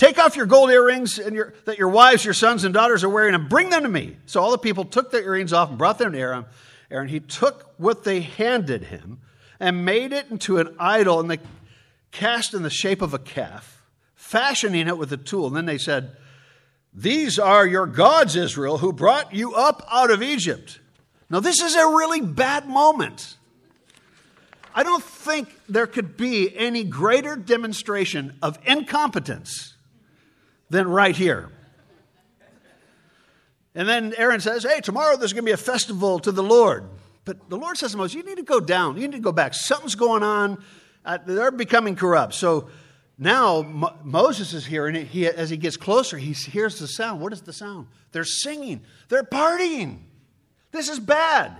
Take 0.02 0.18
off 0.18 0.36
your 0.36 0.48
gold 0.48 0.72
earrings 0.72 1.20
and 1.20 1.36
your, 1.36 1.54
that 1.66 1.78
your 1.78 1.90
wives, 1.90 2.26
your 2.26 2.34
sons, 2.34 2.64
and 2.64 2.74
daughters 2.74 3.04
are 3.04 3.10
wearing 3.10 3.36
and 3.36 3.48
bring 3.48 3.70
them 3.70 3.84
to 3.84 3.88
me. 3.88 4.18
So 4.26 4.42
all 4.42 4.50
the 4.50 4.58
people 4.58 4.84
took 4.84 5.12
their 5.12 5.22
earrings 5.22 5.54
off 5.54 5.70
and 5.70 5.78
brought 5.78 6.00
them 6.00 6.14
to 6.14 6.18
Aaron. 6.18 6.46
Aaron, 6.90 7.08
he 7.08 7.20
took 7.20 7.72
what 7.78 8.04
they 8.04 8.22
handed 8.22 8.86
him 8.86 9.20
and 9.60 9.86
made 9.86 10.12
it 10.12 10.26
into 10.32 10.58
an 10.58 10.76
idol, 10.80 11.20
and 11.20 11.30
they 11.30 11.38
cast 12.10 12.56
in 12.56 12.64
the 12.64 12.70
shape 12.72 13.04
of 13.04 13.14
a 13.14 13.20
calf, 13.20 13.84
fashioning 14.16 14.88
it 14.88 14.98
with 14.98 15.14
a 15.14 15.18
tool. 15.18 15.46
And 15.46 15.56
then 15.56 15.68
they 15.68 15.78
said, 15.78 16.18
These 16.92 17.38
are 17.38 17.68
your 17.68 17.86
gods, 17.86 18.36
Israel, 18.36 18.80
who 18.80 18.92
brought 18.92 19.36
you 19.36 19.54
up 19.54 19.86
out 19.92 20.10
of 20.10 20.24
Egypt. 20.24 20.80
Now, 21.30 21.42
this 21.42 21.62
is 21.62 21.76
a 21.76 21.86
really 21.86 22.22
bad 22.22 22.68
moment. 22.68 23.38
I 24.74 24.82
don't 24.82 25.04
think 25.04 25.56
there 25.70 25.86
could 25.86 26.18
be 26.18 26.58
any 26.58 26.86
greater 26.86 27.36
demonstration 27.36 28.40
of 28.42 28.58
incompetence 28.66 29.71
than 30.72 30.88
right 30.88 31.16
here. 31.16 31.50
And 33.76 33.88
then 33.88 34.14
Aaron 34.18 34.40
says, 34.40 34.64
Hey, 34.64 34.82
tomorrow 34.82 35.16
there's 35.18 35.34
going 35.34 35.44
to 35.44 35.50
be 35.50 35.54
a 35.54 35.58
festival 35.58 36.20
to 36.20 36.32
the 36.32 36.44
Lord. 36.44 36.86
But 37.24 37.50
the 37.50 37.58
Lord 37.58 37.78
says 37.78 37.92
to 37.92 37.98
Moses, 37.98 38.16
You 38.16 38.24
need 38.24 38.38
to 38.38 38.44
go 38.44 38.60
down. 38.60 38.96
You 38.96 39.08
need 39.08 39.18
to 39.18 39.20
go 39.20 39.32
back. 39.32 39.54
Something's 39.54 39.96
going 39.96 40.24
on. 40.24 40.64
Uh, 41.06 41.18
they're 41.26 41.52
becoming 41.52 41.96
corrupt. 41.96 42.34
So 42.34 42.70
now 43.18 43.62
Mo- 43.62 43.96
Moses 44.04 44.54
is 44.54 44.66
here, 44.66 44.88
and 44.88 44.96
he, 44.96 45.28
as 45.28 45.50
he 45.50 45.58
gets 45.58 45.78
closer, 45.78 46.18
he 46.18 46.34
hears 46.34 46.80
the 46.80 46.88
sound. 46.88 47.22
What 47.22 47.34
is 47.34 47.42
the 47.42 47.54
sound? 47.54 47.88
They're 48.12 48.24
singing, 48.24 48.82
they're 49.10 49.24
partying. 49.24 50.00
This 50.72 50.90
is 50.90 51.00
bad. 51.00 51.56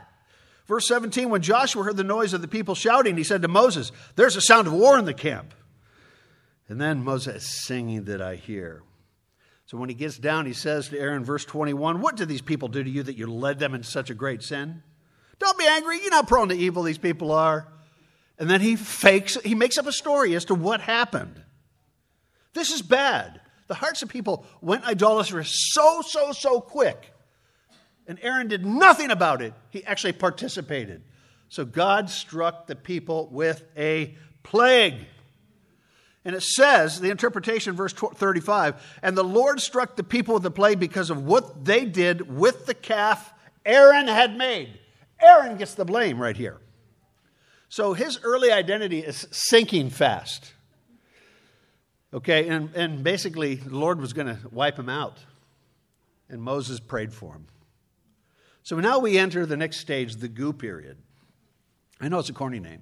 Verse 0.68 0.88
17 0.88 1.30
When 1.30 1.42
Joshua 1.42 1.84
heard 1.84 1.98
the 1.98 2.04
noise 2.04 2.34
of 2.34 2.42
the 2.42 2.48
people 2.48 2.76
shouting, 2.76 3.18
he 3.18 3.24
said 3.24 3.42
to 3.42 3.48
Moses, 3.48 3.92
There's 4.16 4.36
a 4.36 4.42
sound 4.42 4.68
of 4.68 4.74
war 4.74 4.98
in 4.98 5.06
the 5.06 5.14
camp. 5.14 5.54
And 6.70 6.80
then 6.80 7.04
Moses 7.04 7.66
singing 7.66 8.06
that 8.06 8.22
I 8.22 8.36
hear. 8.36 8.82
So 9.72 9.78
when 9.78 9.88
he 9.88 9.96
gets 9.96 10.18
down, 10.18 10.46
he 10.46 10.52
says 10.52 10.90
to 10.90 11.00
Aaron, 11.00 11.24
verse 11.24 11.46
21, 11.46 12.02
What 12.02 12.18
did 12.18 12.28
these 12.28 12.42
people 12.42 12.68
do 12.68 12.84
to 12.84 12.90
you 12.90 13.04
that 13.04 13.16
you 13.16 13.28
led 13.28 13.58
them 13.58 13.74
into 13.74 13.88
such 13.88 14.10
a 14.10 14.14
great 14.14 14.44
sin? 14.44 14.84
Don't 15.40 15.58
be 15.58 15.66
angry. 15.66 15.98
You're 16.02 16.12
not 16.12 16.28
prone 16.28 16.50
to 16.50 16.56
evil 16.56 16.84
these 16.84 16.98
people 16.98 17.32
are. 17.32 17.70
And 18.38 18.50
then 18.50 18.60
he 18.60 18.76
fakes, 18.76 19.38
he 19.46 19.56
makes 19.56 19.78
up 19.78 19.88
a 19.88 19.94
story 19.94 20.36
as 20.36 20.44
to 20.46 20.56
what 20.56 20.82
happened. 20.82 21.42
This 22.54 22.70
is 22.70 22.82
bad. 22.82 23.40
The 23.68 23.76
hearts 23.76 24.02
of 24.02 24.10
people 24.10 24.46
went 24.60 24.84
idolatrous 24.84 25.72
so, 25.72 26.02
so, 26.02 26.34
so 26.34 26.60
quick. 26.60 27.14
And 28.08 28.20
Aaron 28.22 28.50
did 28.50 28.66
nothing 28.66 29.10
about 29.10 29.42
it. 29.42 29.54
He 29.70 29.86
actually 29.86 30.12
participated. 30.12 31.02
So 31.48 31.64
God 31.64 32.10
struck 32.10 32.68
the 32.68 32.76
people 32.76 33.30
with 33.32 33.64
a 33.78 34.18
plague. 34.44 35.06
And 36.24 36.36
it 36.36 36.44
says, 36.44 37.00
the 37.00 37.10
interpretation, 37.10 37.76
verse 37.76 37.94
35, 37.94 39.00
and 39.02 39.18
the 39.18 39.24
Lord 39.24 39.60
struck 39.60 39.96
the 39.96 40.04
people 40.04 40.36
with 40.36 40.44
the 40.44 40.52
plague 40.52 40.80
because 40.80 41.10
of 41.10 41.24
what 41.24 41.66
they 41.66 41.84
did 41.86 42.36
with 42.36 42.68
the 42.68 42.76
calf 42.76 43.34
Aaron 43.66 44.08
had 44.08 44.38
made. 44.38 44.80
Aaron 45.20 45.58
gets 45.58 45.74
the 45.74 45.86
blame 45.86 46.20
right 46.20 46.38
here. 46.38 46.58
So 47.70 47.94
his 47.94 48.20
early 48.24 48.52
identity 48.52 49.00
is 49.00 49.28
sinking 49.32 49.90
fast. 49.90 50.54
Okay, 52.14 52.48
and, 52.50 52.74
and 52.76 53.04
basically, 53.04 53.56
the 53.56 53.76
Lord 53.76 54.02
was 54.02 54.14
going 54.14 54.28
to 54.28 54.38
wipe 54.52 54.78
him 54.78 54.90
out. 54.90 55.18
And 56.30 56.42
Moses 56.42 56.80
prayed 56.80 57.14
for 57.14 57.34
him. 57.34 57.48
So 58.64 58.80
now 58.80 59.00
we 59.00 59.18
enter 59.18 59.46
the 59.46 59.58
next 59.58 59.78
stage, 59.78 60.18
the 60.18 60.28
goo 60.28 60.54
period. 60.54 60.98
I 62.00 62.10
know 62.10 62.20
it's 62.20 62.30
a 62.30 62.34
corny 62.34 62.60
name 62.60 62.82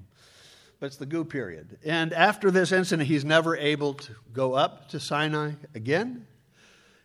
but 0.79 0.88
it's 0.88 0.98
the 0.98 1.05
goo 1.05 1.25
period. 1.25 1.77
And 1.83 2.13
after 2.13 2.51
this 2.51 2.71
incident, 2.71 3.07
he's 3.07 3.25
never 3.25 3.55
able 3.57 3.95
to 3.95 4.15
go 4.31 4.53
up 4.53 4.89
to 4.89 5.00
Sinai 5.00 5.53
again. 5.75 6.25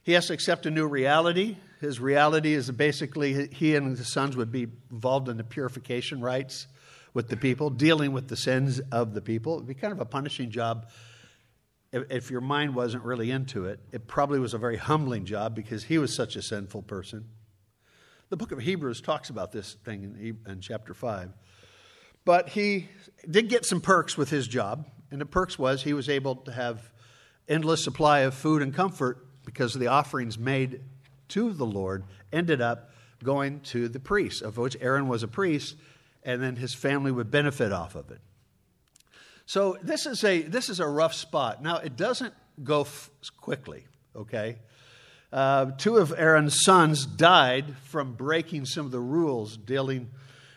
He 0.02 0.12
has 0.12 0.26
to 0.28 0.32
accept 0.32 0.66
a 0.66 0.70
new 0.70 0.86
reality. 0.86 1.56
His 1.80 1.98
reality 1.98 2.54
is 2.54 2.70
basically 2.70 3.48
he 3.48 3.74
and 3.74 3.96
his 3.96 4.12
sons 4.12 4.36
would 4.36 4.52
be 4.52 4.68
involved 4.90 5.28
in 5.28 5.36
the 5.36 5.44
purification 5.44 6.20
rites 6.20 6.66
with 7.14 7.28
the 7.28 7.36
people, 7.36 7.70
dealing 7.70 8.12
with 8.12 8.28
the 8.28 8.36
sins 8.36 8.80
of 8.92 9.14
the 9.14 9.20
people. 9.20 9.54
It 9.54 9.56
would 9.58 9.66
be 9.66 9.74
kind 9.74 9.92
of 9.92 10.00
a 10.00 10.04
punishing 10.04 10.50
job 10.50 10.88
if, 11.92 12.10
if 12.10 12.30
your 12.30 12.40
mind 12.40 12.74
wasn't 12.74 13.04
really 13.04 13.30
into 13.30 13.66
it. 13.66 13.80
It 13.92 14.06
probably 14.06 14.38
was 14.38 14.52
a 14.54 14.58
very 14.58 14.76
humbling 14.76 15.24
job 15.24 15.54
because 15.54 15.84
he 15.84 15.98
was 15.98 16.14
such 16.14 16.36
a 16.36 16.42
sinful 16.42 16.82
person. 16.82 17.28
The 18.30 18.36
book 18.36 18.52
of 18.52 18.58
Hebrews 18.58 19.00
talks 19.00 19.30
about 19.30 19.52
this 19.52 19.74
thing 19.84 20.02
in, 20.02 20.38
in 20.50 20.60
chapter 20.60 20.92
5. 20.92 21.30
But 22.24 22.50
he 22.50 22.88
did 23.28 23.48
get 23.48 23.64
some 23.64 23.80
perks 23.80 24.16
with 24.16 24.30
his 24.30 24.48
job, 24.48 24.86
and 25.10 25.20
the 25.20 25.26
perks 25.26 25.58
was 25.58 25.82
he 25.82 25.92
was 25.92 26.08
able 26.08 26.36
to 26.36 26.52
have 26.52 26.90
endless 27.48 27.84
supply 27.84 28.20
of 28.20 28.34
food 28.34 28.62
and 28.62 28.74
comfort 28.74 29.26
because 29.44 29.74
the 29.74 29.88
offerings 29.88 30.38
made 30.38 30.80
to 31.28 31.52
the 31.52 31.66
Lord 31.66 32.04
ended 32.32 32.60
up 32.60 32.90
going 33.22 33.60
to 33.60 33.88
the 33.88 34.00
priests, 34.00 34.42
of 34.42 34.56
which 34.56 34.76
Aaron 34.80 35.08
was 35.08 35.22
a 35.22 35.28
priest, 35.28 35.76
and 36.22 36.42
then 36.42 36.56
his 36.56 36.74
family 36.74 37.12
would 37.12 37.30
benefit 37.30 37.72
off 37.72 37.94
of 37.94 38.10
it. 38.10 38.20
So 39.46 39.76
this 39.82 40.06
is 40.06 40.24
a 40.24 40.42
this 40.42 40.70
is 40.70 40.80
a 40.80 40.88
rough 40.88 41.12
spot. 41.12 41.62
Now 41.62 41.76
it 41.76 41.96
doesn't 41.96 42.32
go 42.62 42.82
f- 42.82 43.10
quickly. 43.36 43.84
Okay, 44.16 44.56
uh, 45.32 45.72
two 45.72 45.96
of 45.96 46.14
Aaron's 46.16 46.62
sons 46.64 47.04
died 47.04 47.76
from 47.84 48.14
breaking 48.14 48.64
some 48.64 48.86
of 48.86 48.92
the 48.92 49.00
rules 49.00 49.56
dealing 49.56 50.10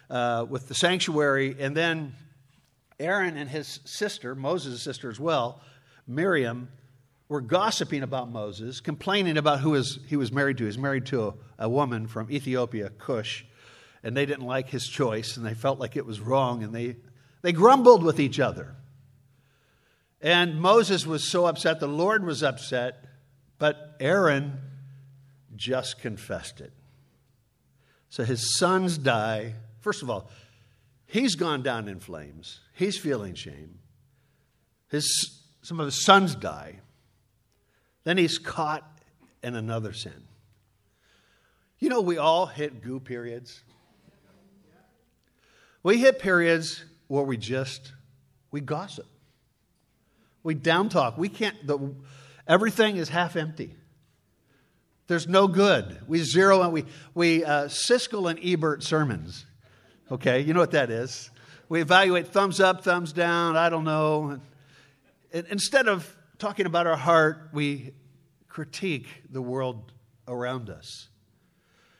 uh, 0.09 0.45
with 0.49 0.67
the 0.67 0.73
sanctuary. 0.75 1.55
And 1.59 1.75
then 1.75 2.13
Aaron 2.99 3.37
and 3.37 3.49
his 3.49 3.79
sister, 3.85 4.35
Moses' 4.35 4.81
sister 4.81 5.09
as 5.09 5.19
well, 5.19 5.61
Miriam, 6.07 6.69
were 7.29 7.41
gossiping 7.41 8.03
about 8.03 8.31
Moses, 8.31 8.79
complaining 8.79 9.37
about 9.37 9.59
who 9.59 9.73
he 10.07 10.15
was 10.15 10.31
married 10.31 10.57
to. 10.57 10.63
He 10.63 10.67
was 10.67 10.77
married 10.77 11.05
to 11.07 11.27
a, 11.27 11.33
a 11.59 11.69
woman 11.69 12.07
from 12.07 12.31
Ethiopia, 12.31 12.89
Cush, 12.89 13.45
and 14.03 14.15
they 14.15 14.25
didn't 14.25 14.45
like 14.45 14.69
his 14.69 14.87
choice, 14.87 15.35
and 15.35 15.45
they 15.45 15.53
felt 15.53 15.79
like 15.79 15.97
it 15.97 16.05
was 16.05 16.21
wrong, 16.21 16.63
and 16.63 16.73
they, 16.73 16.95
they 17.41 17.51
grumbled 17.51 18.03
with 18.03 18.19
each 18.19 18.39
other. 18.39 18.75
And 20.21 20.59
Moses 20.59 21.05
was 21.05 21.29
so 21.29 21.45
upset, 21.45 21.79
the 21.79 21.87
Lord 21.87 22.23
was 22.23 22.41
upset, 22.41 23.03
but 23.59 23.95
Aaron 23.99 24.59
just 25.55 25.99
confessed 25.99 26.61
it. 26.61 26.71
So 28.09 28.23
his 28.23 28.57
sons 28.57 28.97
die, 28.97 29.55
First 29.79 30.03
of 30.03 30.09
all, 30.09 30.29
he's 31.05 31.35
gone 31.35 31.63
down 31.63 31.87
in 31.87 31.99
flames. 31.99 32.59
He's 32.73 32.97
feeling 32.97 33.33
shame. 33.33 33.79
His, 34.89 35.41
some 35.61 35.79
of 35.79 35.85
his 35.85 36.03
sons 36.03 36.35
die. 36.35 36.79
Then 38.03 38.17
he's 38.17 38.37
caught 38.37 38.83
in 39.43 39.55
another 39.55 39.93
sin. 39.93 40.23
You 41.79 41.89
know, 41.89 42.01
we 42.01 42.17
all 42.17 42.45
hit 42.45 42.81
goo 42.81 42.99
periods. 42.99 43.63
We 45.83 45.97
hit 45.99 46.19
periods 46.19 46.83
where 47.07 47.23
we 47.23 47.37
just 47.37 47.93
we 48.51 48.61
gossip. 48.61 49.05
We 50.43 50.53
down 50.53 50.89
talk. 50.89 51.17
We 51.17 51.29
can't 51.29 51.55
the, 51.65 51.93
everything 52.47 52.97
is 52.97 53.09
half 53.09 53.35
empty. 53.35 53.75
There's 55.07 55.27
no 55.27 55.47
good. 55.47 55.99
We 56.07 56.19
zero 56.19 56.61
and 56.61 56.73
we 56.73 56.85
we 57.13 57.43
uh, 57.43 57.65
Siskel 57.65 58.29
and 58.29 58.39
Ebert 58.43 58.83
sermons. 58.83 59.45
Okay, 60.09 60.39
you 60.39 60.53
know 60.53 60.61
what 60.61 60.71
that 60.71 60.89
is. 60.89 61.29
We 61.67 61.81
evaluate 61.81 62.27
thumbs 62.27 62.61
up, 62.61 62.81
thumbs 62.81 63.11
down, 63.11 63.57
I 63.57 63.69
don't 63.69 63.83
know. 63.83 64.39
And 65.33 65.47
instead 65.49 65.89
of 65.89 66.15
talking 66.39 66.65
about 66.65 66.87
our 66.87 66.95
heart, 66.95 67.49
we 67.51 67.91
critique 68.47 69.07
the 69.29 69.41
world 69.41 69.91
around 70.25 70.69
us. 70.69 71.09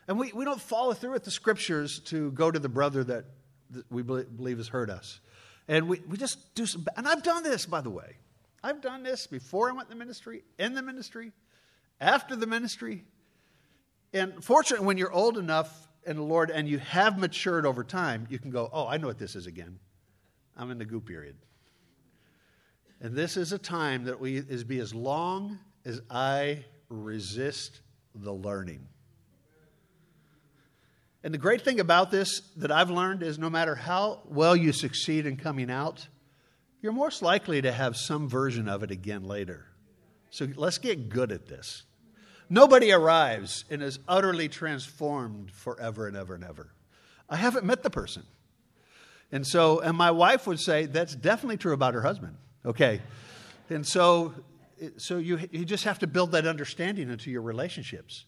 And 0.08 0.18
we, 0.18 0.32
we 0.32 0.46
don't 0.46 0.62
follow 0.62 0.94
through 0.94 1.12
with 1.12 1.26
the 1.26 1.32
scriptures 1.32 2.00
to 2.06 2.32
go 2.32 2.50
to 2.50 2.60
the 2.60 2.70
brother 2.70 3.04
that, 3.04 3.26
that 3.72 3.92
we 3.92 4.04
believe 4.04 4.56
has 4.56 4.70
hurt 4.70 4.90
us. 4.90 5.20
And 5.68 5.90
we, 5.90 6.00
we 6.08 6.16
just 6.16 6.56
do 6.56 6.66
some, 6.66 6.88
and 6.96 7.06
I've 7.06 7.24
done 7.24 7.44
this, 7.44 7.66
by 7.66 7.82
the 7.82 7.90
way. 7.90 8.16
I've 8.64 8.80
done 8.80 9.04
this 9.04 9.28
before 9.28 9.70
I 9.70 9.74
went 9.74 9.90
in 9.92 9.98
the 9.98 10.00
ministry, 10.00 10.44
in 10.58 10.76
the 10.76 10.82
ministry, 10.82 11.34
after 12.00 12.38
the 12.38 12.48
ministry. 12.48 13.04
And 14.14 14.42
fortunately, 14.42 14.88
when 14.88 14.98
you're 14.98 15.12
old 15.12 15.38
enough 15.38 15.90
in 16.08 16.16
the 16.16 16.24
Lord 16.24 16.50
and 16.50 16.68
you 16.68 16.80
have 16.80 17.20
matured 17.20 17.66
over 17.66 17.84
time, 17.84 18.26
you 18.30 18.40
can 18.40 18.50
go, 18.50 18.70
oh, 18.72 18.88
I 18.88 18.98
know 18.98 19.08
what 19.08 19.20
this 19.20 19.36
is 19.36 19.46
again. 19.46 19.78
I'm 20.56 20.72
in 20.72 20.80
the 20.80 20.86
goo 20.86 21.02
period. 21.02 21.36
And 23.00 23.16
this 23.16 23.38
is 23.38 23.52
a 23.52 23.60
time 23.60 24.06
that 24.06 24.20
we 24.20 24.38
is 24.38 24.64
be 24.64 24.80
as 24.80 24.96
long 24.96 25.60
as 25.86 26.02
I 26.10 26.66
resist 26.90 27.82
the 28.16 28.34
learning. 28.34 28.88
And 31.24 31.34
the 31.34 31.38
great 31.38 31.62
thing 31.62 31.80
about 31.80 32.10
this 32.10 32.42
that 32.56 32.72
I've 32.72 32.90
learned 32.90 33.22
is 33.22 33.38
no 33.38 33.50
matter 33.50 33.76
how 33.76 34.22
well 34.26 34.56
you 34.56 34.72
succeed 34.72 35.26
in 35.26 35.36
coming 35.36 35.70
out, 35.70 36.08
you're 36.82 36.94
most 36.94 37.22
likely 37.22 37.62
to 37.62 37.72
have 37.72 37.98
some 37.98 38.30
version 38.30 38.70
of 38.70 38.82
it 38.82 38.92
again 38.92 39.26
later. 39.26 39.66
So 40.30 40.48
let's 40.56 40.78
get 40.78 41.10
good 41.10 41.32
at 41.32 41.48
this. 41.48 41.84
Nobody 42.50 42.92
arrives 42.92 43.66
and 43.70 43.84
is 43.84 44.00
utterly 44.08 44.48
transformed 44.48 45.52
forever 45.52 46.08
and 46.08 46.16
ever 46.16 46.36
and 46.36 46.44
ever. 46.44 46.70
I 47.30 47.36
haven't 47.36 47.66
met 47.66 47.84
the 47.84 47.90
person. 47.90 48.24
And 49.32 49.46
so, 49.46 49.80
and 49.82 49.98
my 49.98 50.12
wife 50.12 50.48
would 50.48 50.60
say 50.60 50.86
that's 50.86 51.14
definitely 51.14 51.58
true 51.58 51.74
about 51.74 51.94
her 51.94 52.02
husband. 52.02 52.38
Okay. 52.66 53.02
And 53.70 53.86
so, 53.86 54.34
so 54.96 55.18
you, 55.18 55.40
you 55.52 55.66
just 55.66 55.84
have 55.84 56.00
to 56.00 56.08
build 56.08 56.32
that 56.32 56.48
understanding 56.48 57.10
into 57.10 57.30
your 57.30 57.42
relationships, 57.42 58.26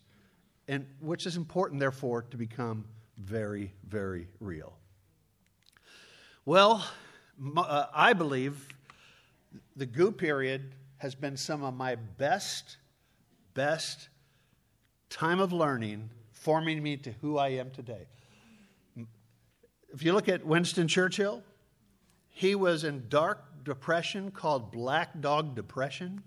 and 0.67 0.85
which 0.99 1.25
is 1.25 1.38
important, 1.38 1.79
therefore, 1.79 2.23
to 2.23 2.38
become 2.38 2.85
very, 3.17 3.73
very 3.88 4.27
real. 4.41 4.73
Well, 6.45 6.85
uh, 7.55 7.85
I 7.93 8.13
believe 8.13 8.67
the 9.75 9.85
goo 9.85 10.11
period 10.11 10.75
has 10.97 11.15
been 11.15 11.38
some 11.38 11.63
of 11.63 11.73
my 11.73 11.95
best 11.95 12.77
best 13.59 14.07
time 15.09 15.41
of 15.41 15.51
learning, 15.51 16.09
forming 16.31 16.81
me 16.81 16.95
to 16.95 17.11
who 17.19 17.37
I 17.37 17.49
am 17.49 17.71
today. 17.71 18.07
If 19.93 20.01
you 20.01 20.13
look 20.13 20.29
at 20.29 20.45
Winston 20.45 20.87
Churchill, 20.87 21.43
he 22.29 22.55
was 22.55 22.85
in 22.85 23.09
dark 23.09 23.65
depression 23.65 24.31
called 24.31 24.71
Black 24.71 25.19
Dog 25.19 25.55
Depression. 25.55 26.23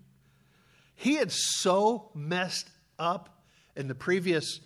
He 0.93 1.15
had 1.15 1.31
so 1.31 2.11
messed 2.13 2.69
up 2.99 3.43
in 3.75 3.87
the 3.87 3.95
previous, 3.95 4.59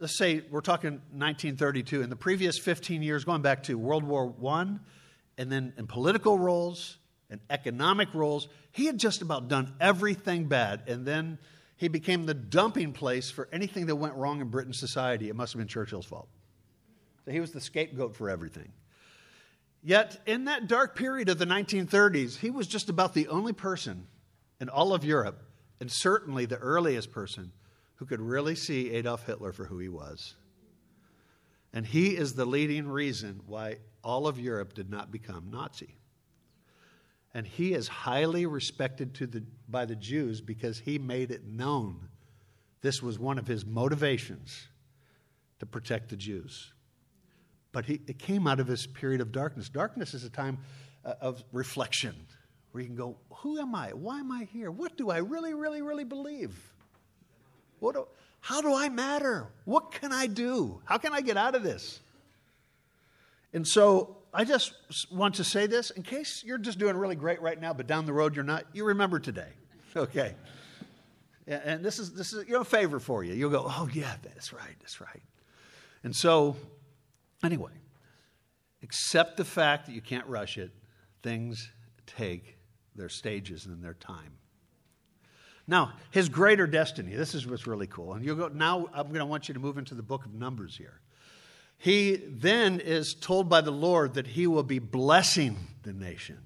let's 0.00 0.18
say 0.18 0.42
we're 0.50 0.62
talking 0.62 0.94
1932, 1.12 2.02
in 2.02 2.10
the 2.10 2.16
previous 2.16 2.58
15 2.58 3.04
years, 3.04 3.22
going 3.22 3.42
back 3.42 3.62
to 3.62 3.78
World 3.78 4.02
War 4.02 4.34
I, 4.44 4.78
and 5.38 5.52
then 5.52 5.72
in 5.78 5.86
political 5.86 6.40
roles 6.40 6.98
and 7.30 7.40
economic 7.50 8.12
roles, 8.14 8.48
he 8.72 8.86
had 8.86 8.98
just 8.98 9.22
about 9.22 9.46
done 9.46 9.74
everything 9.80 10.46
bad. 10.46 10.88
And 10.88 11.06
then 11.06 11.38
he 11.76 11.88
became 11.88 12.26
the 12.26 12.34
dumping 12.34 12.92
place 12.92 13.30
for 13.30 13.48
anything 13.52 13.86
that 13.86 13.96
went 13.96 14.14
wrong 14.14 14.40
in 14.40 14.48
British 14.48 14.78
society. 14.78 15.28
It 15.28 15.36
must 15.36 15.52
have 15.52 15.58
been 15.58 15.68
Churchill's 15.68 16.06
fault. 16.06 16.28
So 17.24 17.32
he 17.32 17.40
was 17.40 17.52
the 17.52 17.60
scapegoat 17.60 18.14
for 18.14 18.30
everything. 18.30 18.72
Yet, 19.82 20.18
in 20.26 20.46
that 20.46 20.66
dark 20.66 20.96
period 20.96 21.28
of 21.28 21.38
the 21.38 21.44
1930s, 21.44 22.38
he 22.38 22.50
was 22.50 22.66
just 22.66 22.88
about 22.88 23.12
the 23.12 23.28
only 23.28 23.52
person 23.52 24.06
in 24.60 24.68
all 24.68 24.94
of 24.94 25.04
Europe, 25.04 25.42
and 25.80 25.90
certainly 25.90 26.46
the 26.46 26.56
earliest 26.56 27.10
person, 27.10 27.52
who 27.96 28.06
could 28.06 28.20
really 28.20 28.54
see 28.54 28.90
Adolf 28.92 29.26
Hitler 29.26 29.52
for 29.52 29.66
who 29.66 29.78
he 29.78 29.88
was. 29.88 30.34
And 31.72 31.84
he 31.84 32.16
is 32.16 32.34
the 32.34 32.46
leading 32.46 32.88
reason 32.88 33.40
why 33.46 33.76
all 34.02 34.26
of 34.26 34.38
Europe 34.38 34.74
did 34.74 34.90
not 34.90 35.10
become 35.10 35.50
Nazi. 35.50 35.98
And 37.34 37.46
he 37.46 37.74
is 37.74 37.88
highly 37.88 38.46
respected 38.46 39.12
the, 39.14 39.42
by 39.68 39.84
the 39.84 39.96
Jews 39.96 40.40
because 40.40 40.78
he 40.78 40.98
made 40.98 41.32
it 41.32 41.44
known 41.44 42.08
this 42.80 43.02
was 43.02 43.18
one 43.18 43.38
of 43.38 43.46
his 43.46 43.66
motivations 43.66 44.68
to 45.58 45.66
protect 45.66 46.10
the 46.10 46.16
Jews. 46.16 46.72
but 47.72 47.84
he, 47.86 48.00
it 48.06 48.18
came 48.18 48.46
out 48.46 48.60
of 48.60 48.68
his 48.68 48.86
period 48.86 49.20
of 49.20 49.32
darkness. 49.32 49.68
Darkness 49.68 50.14
is 50.14 50.22
a 50.22 50.30
time 50.30 50.58
uh, 51.04 51.14
of 51.20 51.42
reflection 51.52 52.14
where 52.70 52.82
you 52.82 52.86
can 52.86 52.96
go, 52.96 53.16
Who 53.38 53.58
am 53.58 53.74
I? 53.74 53.88
Why 53.88 54.20
am 54.20 54.30
I 54.30 54.44
here? 54.52 54.70
What 54.70 54.96
do 54.96 55.10
I 55.10 55.18
really, 55.18 55.54
really, 55.54 55.82
really 55.82 56.04
believe? 56.04 56.56
What 57.80 57.94
do, 57.94 58.06
how 58.40 58.60
do 58.60 58.74
I 58.74 58.88
matter? 58.88 59.48
What 59.64 59.92
can 59.92 60.12
I 60.12 60.26
do? 60.26 60.80
How 60.84 60.98
can 60.98 61.12
I 61.12 61.20
get 61.20 61.36
out 61.36 61.54
of 61.54 61.62
this? 61.62 62.00
And 63.52 63.66
so 63.66 64.18
I 64.34 64.44
just 64.44 64.74
want 65.12 65.36
to 65.36 65.44
say 65.44 65.68
this 65.68 65.90
in 65.90 66.02
case 66.02 66.42
you're 66.44 66.58
just 66.58 66.78
doing 66.78 66.96
really 66.96 67.14
great 67.14 67.40
right 67.40 67.58
now, 67.58 67.72
but 67.72 67.86
down 67.86 68.04
the 68.04 68.12
road 68.12 68.34
you're 68.34 68.44
not, 68.44 68.64
you 68.72 68.84
remember 68.84 69.18
today. 69.18 69.48
Okay. 69.96 70.34
And 71.46 71.84
this 71.84 72.00
is, 72.00 72.12
this 72.14 72.32
is 72.32 72.48
you 72.48 72.54
know, 72.54 72.62
a 72.62 72.64
favor 72.64 72.98
for 72.98 73.22
you. 73.22 73.32
You'll 73.32 73.50
go, 73.50 73.64
oh, 73.64 73.88
yeah, 73.92 74.12
that's 74.24 74.52
right, 74.52 74.74
that's 74.80 75.00
right. 75.00 75.22
And 76.02 76.16
so, 76.16 76.56
anyway, 77.44 77.70
accept 78.82 79.36
the 79.36 79.44
fact 79.44 79.86
that 79.86 79.92
you 79.92 80.00
can't 80.00 80.26
rush 80.26 80.58
it. 80.58 80.72
Things 81.22 81.70
take 82.06 82.56
their 82.96 83.08
stages 83.08 83.66
and 83.66 83.84
their 83.84 83.94
time. 83.94 84.32
Now, 85.66 85.92
his 86.10 86.28
greater 86.28 86.66
destiny, 86.66 87.14
this 87.14 87.34
is 87.34 87.46
what's 87.46 87.66
really 87.66 87.86
cool. 87.86 88.14
And 88.14 88.24
you'll 88.24 88.36
go, 88.36 88.48
now 88.48 88.88
I'm 88.92 89.08
going 89.08 89.20
to 89.20 89.26
want 89.26 89.46
you 89.46 89.54
to 89.54 89.60
move 89.60 89.78
into 89.78 89.94
the 89.94 90.02
book 90.02 90.26
of 90.26 90.34
Numbers 90.34 90.76
here. 90.76 91.00
He 91.78 92.16
then 92.16 92.80
is 92.80 93.14
told 93.14 93.48
by 93.48 93.60
the 93.60 93.70
Lord 93.70 94.14
that 94.14 94.26
he 94.26 94.46
will 94.46 94.62
be 94.62 94.78
blessing 94.78 95.56
the 95.82 95.92
nation 95.92 96.38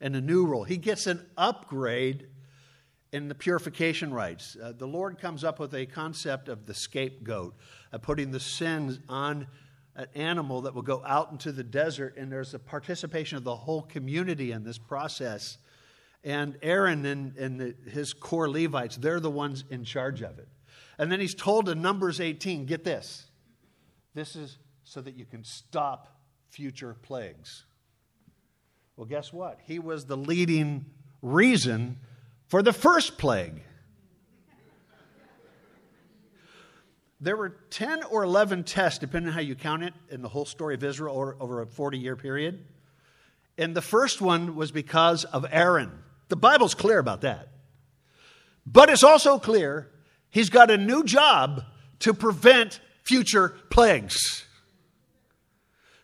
in 0.00 0.14
a 0.14 0.20
new 0.20 0.46
role. 0.46 0.64
He 0.64 0.76
gets 0.76 1.06
an 1.06 1.24
upgrade 1.36 2.26
in 3.12 3.28
the 3.28 3.34
purification 3.34 4.12
rites. 4.12 4.56
Uh, 4.60 4.72
the 4.76 4.88
Lord 4.88 5.20
comes 5.20 5.44
up 5.44 5.60
with 5.60 5.72
a 5.74 5.86
concept 5.86 6.48
of 6.48 6.66
the 6.66 6.74
scapegoat, 6.74 7.54
of 7.92 8.02
putting 8.02 8.32
the 8.32 8.40
sins 8.40 8.98
on 9.08 9.46
an 9.94 10.08
animal 10.14 10.62
that 10.62 10.74
will 10.74 10.82
go 10.82 11.00
out 11.06 11.30
into 11.30 11.52
the 11.52 11.62
desert, 11.62 12.16
and 12.16 12.30
there's 12.30 12.54
a 12.54 12.58
participation 12.58 13.38
of 13.38 13.44
the 13.44 13.54
whole 13.54 13.82
community 13.82 14.50
in 14.50 14.64
this 14.64 14.78
process. 14.78 15.58
And 16.24 16.58
Aaron 16.62 17.06
and, 17.06 17.36
and 17.36 17.60
the, 17.60 17.74
his 17.88 18.12
core 18.12 18.50
Levites, 18.50 18.96
they're 18.96 19.20
the 19.20 19.30
ones 19.30 19.62
in 19.70 19.84
charge 19.84 20.22
of 20.22 20.38
it. 20.40 20.48
And 20.98 21.12
then 21.12 21.20
he's 21.20 21.34
told 21.34 21.68
in 21.68 21.80
Numbers 21.80 22.20
18, 22.20 22.66
get 22.66 22.82
this, 22.82 23.26
this 24.14 24.36
is 24.36 24.58
so 24.84 25.00
that 25.00 25.16
you 25.16 25.24
can 25.24 25.44
stop 25.44 26.08
future 26.50 26.96
plagues. 27.02 27.64
Well, 28.96 29.06
guess 29.06 29.32
what? 29.32 29.58
He 29.66 29.78
was 29.78 30.06
the 30.06 30.16
leading 30.16 30.86
reason 31.20 31.98
for 32.46 32.62
the 32.62 32.72
first 32.72 33.18
plague. 33.18 33.62
There 37.20 37.36
were 37.36 37.56
10 37.70 38.04
or 38.04 38.22
11 38.22 38.64
tests, 38.64 38.98
depending 38.98 39.30
on 39.30 39.34
how 39.34 39.40
you 39.40 39.54
count 39.54 39.82
it, 39.82 39.94
in 40.10 40.20
the 40.20 40.28
whole 40.28 40.44
story 40.44 40.74
of 40.74 40.84
Israel 40.84 41.34
over 41.40 41.62
a 41.62 41.66
40 41.66 41.98
year 41.98 42.16
period. 42.16 42.66
And 43.56 43.74
the 43.74 43.82
first 43.82 44.20
one 44.20 44.56
was 44.56 44.70
because 44.70 45.24
of 45.24 45.46
Aaron. 45.50 45.90
The 46.28 46.36
Bible's 46.36 46.74
clear 46.74 46.98
about 46.98 47.22
that. 47.22 47.48
But 48.66 48.90
it's 48.90 49.02
also 49.02 49.38
clear 49.38 49.90
he's 50.28 50.50
got 50.50 50.70
a 50.70 50.76
new 50.76 51.02
job 51.02 51.64
to 52.00 52.12
prevent 52.12 52.80
future 53.04 53.50
plagues. 53.70 54.44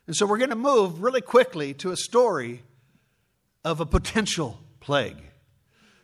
And 0.07 0.16
so 0.16 0.26
we're 0.26 0.38
going 0.38 0.50
to 0.50 0.57
move 0.57 1.02
really 1.02 1.21
quickly 1.21 1.75
to 1.75 1.90
a 1.90 1.97
story 1.97 2.62
of 3.64 3.80
a 3.80 3.87
potential 3.87 4.59
plague. 4.80 5.23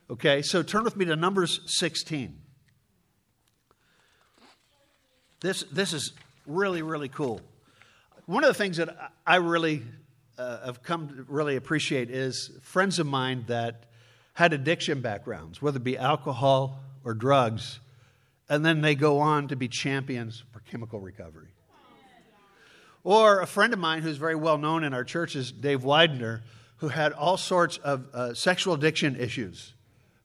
Okay, 0.09 0.43
so 0.43 0.63
turn 0.63 0.85
with 0.85 0.97
me 0.97 1.05
to 1.07 1.17
Numbers 1.17 1.61
16. 1.67 2.39
This, 5.41 5.65
this 5.73 5.93
is 5.93 6.13
really, 6.47 6.83
really 6.83 7.09
cool. 7.09 7.41
One 8.27 8.45
of 8.45 8.49
the 8.49 8.55
things 8.55 8.77
that 8.77 9.13
I 9.27 9.37
really 9.37 9.83
uh, 10.39 10.67
have 10.67 10.83
come 10.83 11.09
to 11.09 11.27
really 11.29 11.57
appreciate 11.57 12.11
is 12.11 12.51
friends 12.63 12.99
of 12.99 13.07
mine 13.07 13.45
that 13.49 13.87
had 14.35 14.53
addiction 14.53 15.01
backgrounds, 15.01 15.61
whether 15.61 15.79
it 15.79 15.85
be 15.85 15.99
alcohol 15.99 16.79
or 17.05 17.15
drugs, 17.15 17.81
and 18.49 18.65
then 18.65 18.81
they 18.81 18.95
go 18.95 19.19
on 19.19 19.49
to 19.49 19.57
be 19.57 19.69
champions 19.69 20.45
for 20.53 20.61
chemical 20.61 21.01
recovery. 21.01 21.49
Or 23.05 23.41
a 23.41 23.47
friend 23.47 23.73
of 23.73 23.79
mine 23.79 24.03
who's 24.03 24.17
very 24.17 24.35
well 24.35 24.59
known 24.59 24.83
in 24.83 24.93
our 24.93 25.05
church 25.05 25.37
is 25.37 25.53
Dave 25.53 25.85
Widener, 25.85 26.43
who 26.79 26.89
had 26.89 27.13
all 27.13 27.37
sorts 27.37 27.79
of 27.79 28.07
uh, 28.13 28.35
sexual 28.35 28.75
addiction 28.75 29.17
issues 29.17 29.75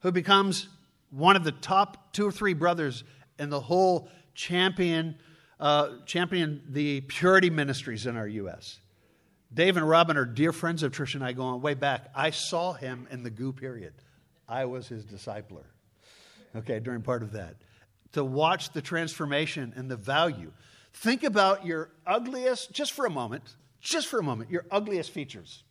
who 0.01 0.11
becomes 0.11 0.67
one 1.09 1.35
of 1.35 1.43
the 1.43 1.51
top 1.51 2.11
two 2.13 2.27
or 2.27 2.31
three 2.31 2.53
brothers 2.53 3.03
in 3.39 3.49
the 3.49 3.59
whole 3.59 4.09
champion, 4.33 5.15
uh, 5.59 5.89
champion 6.05 6.61
the 6.69 7.01
purity 7.01 7.49
ministries 7.49 8.05
in 8.05 8.17
our 8.17 8.27
U.S. 8.27 8.79
Dave 9.53 9.77
and 9.77 9.87
Robin 9.87 10.17
are 10.17 10.25
dear 10.25 10.51
friends 10.51 10.83
of 10.83 10.91
Trish 10.91 11.15
and 11.15 11.23
I 11.23 11.33
going 11.33 11.61
way 11.61 11.73
back. 11.73 12.09
I 12.15 12.29
saw 12.29 12.73
him 12.73 13.07
in 13.11 13.23
the 13.23 13.29
goo 13.29 13.51
period. 13.51 13.93
I 14.47 14.65
was 14.65 14.87
his 14.87 15.05
discipler, 15.05 15.65
okay, 16.55 16.79
during 16.79 17.01
part 17.01 17.23
of 17.23 17.33
that. 17.33 17.55
To 18.13 18.23
watch 18.23 18.73
the 18.73 18.81
transformation 18.81 19.73
and 19.75 19.89
the 19.89 19.95
value. 19.95 20.51
Think 20.93 21.23
about 21.23 21.65
your 21.65 21.89
ugliest, 22.05 22.73
just 22.73 22.91
for 22.91 23.05
a 23.05 23.09
moment, 23.09 23.55
just 23.79 24.07
for 24.07 24.19
a 24.19 24.23
moment, 24.23 24.51
your 24.51 24.65
ugliest 24.69 25.11
features, 25.11 25.63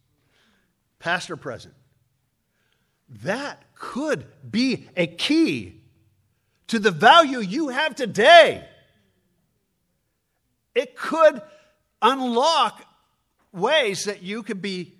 past 0.98 1.30
or 1.30 1.36
present. 1.36 1.74
That 3.24 3.62
could 3.74 4.24
be 4.48 4.88
a 4.96 5.06
key 5.06 5.82
to 6.68 6.78
the 6.78 6.90
value 6.90 7.40
you 7.40 7.68
have 7.68 7.94
today. 7.94 8.64
It 10.74 10.96
could 10.96 11.42
unlock 12.00 12.84
ways 13.52 14.04
that 14.04 14.22
you 14.22 14.42
could 14.42 14.62
be 14.62 14.94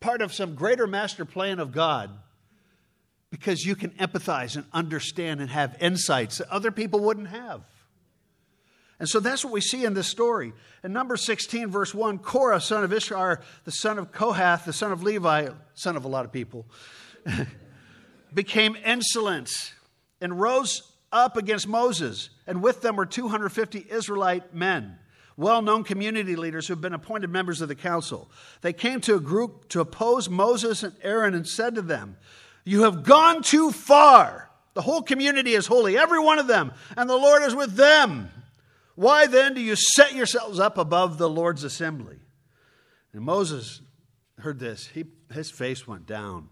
part 0.00 0.22
of 0.22 0.32
some 0.32 0.54
greater 0.54 0.86
master 0.86 1.24
plan 1.24 1.58
of 1.60 1.72
God 1.72 2.10
because 3.30 3.64
you 3.64 3.74
can 3.74 3.90
empathize 3.90 4.56
and 4.56 4.64
understand 4.72 5.40
and 5.40 5.50
have 5.50 5.76
insights 5.80 6.38
that 6.38 6.48
other 6.48 6.70
people 6.70 7.00
wouldn't 7.00 7.28
have. 7.28 7.62
And 8.98 9.08
so 9.08 9.20
that's 9.20 9.44
what 9.44 9.52
we 9.52 9.60
see 9.60 9.84
in 9.84 9.94
this 9.94 10.06
story. 10.06 10.52
In 10.82 10.92
number 10.92 11.16
16, 11.16 11.68
verse 11.68 11.94
1, 11.94 12.18
Korah, 12.18 12.60
son 12.60 12.82
of 12.82 12.90
Izhar, 12.90 13.42
the 13.64 13.72
son 13.72 13.98
of 13.98 14.10
Kohath, 14.10 14.64
the 14.64 14.72
son 14.72 14.90
of 14.90 15.02
Levi, 15.02 15.48
son 15.74 15.96
of 15.96 16.04
a 16.04 16.08
lot 16.08 16.24
of 16.24 16.32
people, 16.32 16.66
became 18.34 18.76
insolent 18.84 19.74
and 20.20 20.40
rose 20.40 20.92
up 21.12 21.36
against 21.36 21.68
Moses. 21.68 22.30
And 22.46 22.62
with 22.62 22.80
them 22.80 22.96
were 22.96 23.04
250 23.04 23.86
Israelite 23.90 24.54
men, 24.54 24.98
well 25.36 25.60
known 25.60 25.84
community 25.84 26.34
leaders 26.34 26.66
who 26.66 26.72
had 26.72 26.80
been 26.80 26.94
appointed 26.94 27.28
members 27.28 27.60
of 27.60 27.68
the 27.68 27.74
council. 27.74 28.30
They 28.62 28.72
came 28.72 29.02
to 29.02 29.16
a 29.16 29.20
group 29.20 29.68
to 29.70 29.80
oppose 29.80 30.30
Moses 30.30 30.82
and 30.82 30.94
Aaron 31.02 31.34
and 31.34 31.46
said 31.46 31.74
to 31.74 31.82
them, 31.82 32.16
You 32.66 32.82
have 32.82 33.04
gone 33.04 33.42
too 33.42 33.70
far. 33.70 34.50
The 34.74 34.82
whole 34.82 35.00
community 35.00 35.54
is 35.54 35.68
holy, 35.68 35.96
every 35.96 36.18
one 36.18 36.40
of 36.40 36.48
them, 36.48 36.72
and 36.96 37.08
the 37.08 37.16
Lord 37.16 37.42
is 37.44 37.54
with 37.54 37.76
them. 37.76 38.28
Why 38.96 39.26
then 39.26 39.54
do 39.54 39.60
you 39.60 39.76
set 39.76 40.14
yourselves 40.14 40.58
up 40.58 40.76
above 40.76 41.16
the 41.16 41.30
Lord's 41.30 41.62
assembly? 41.62 42.18
And 43.12 43.22
Moses 43.22 43.80
heard 44.38 44.58
this. 44.58 44.88
He, 44.88 45.04
his 45.32 45.50
face 45.50 45.86
went 45.86 46.06
down. 46.06 46.48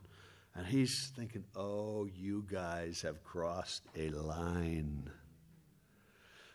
And 0.54 0.64
he's 0.64 1.12
thinking, 1.16 1.44
oh, 1.56 2.06
you 2.06 2.46
guys 2.48 3.02
have 3.02 3.24
crossed 3.24 3.82
a 3.96 4.10
line. 4.10 5.10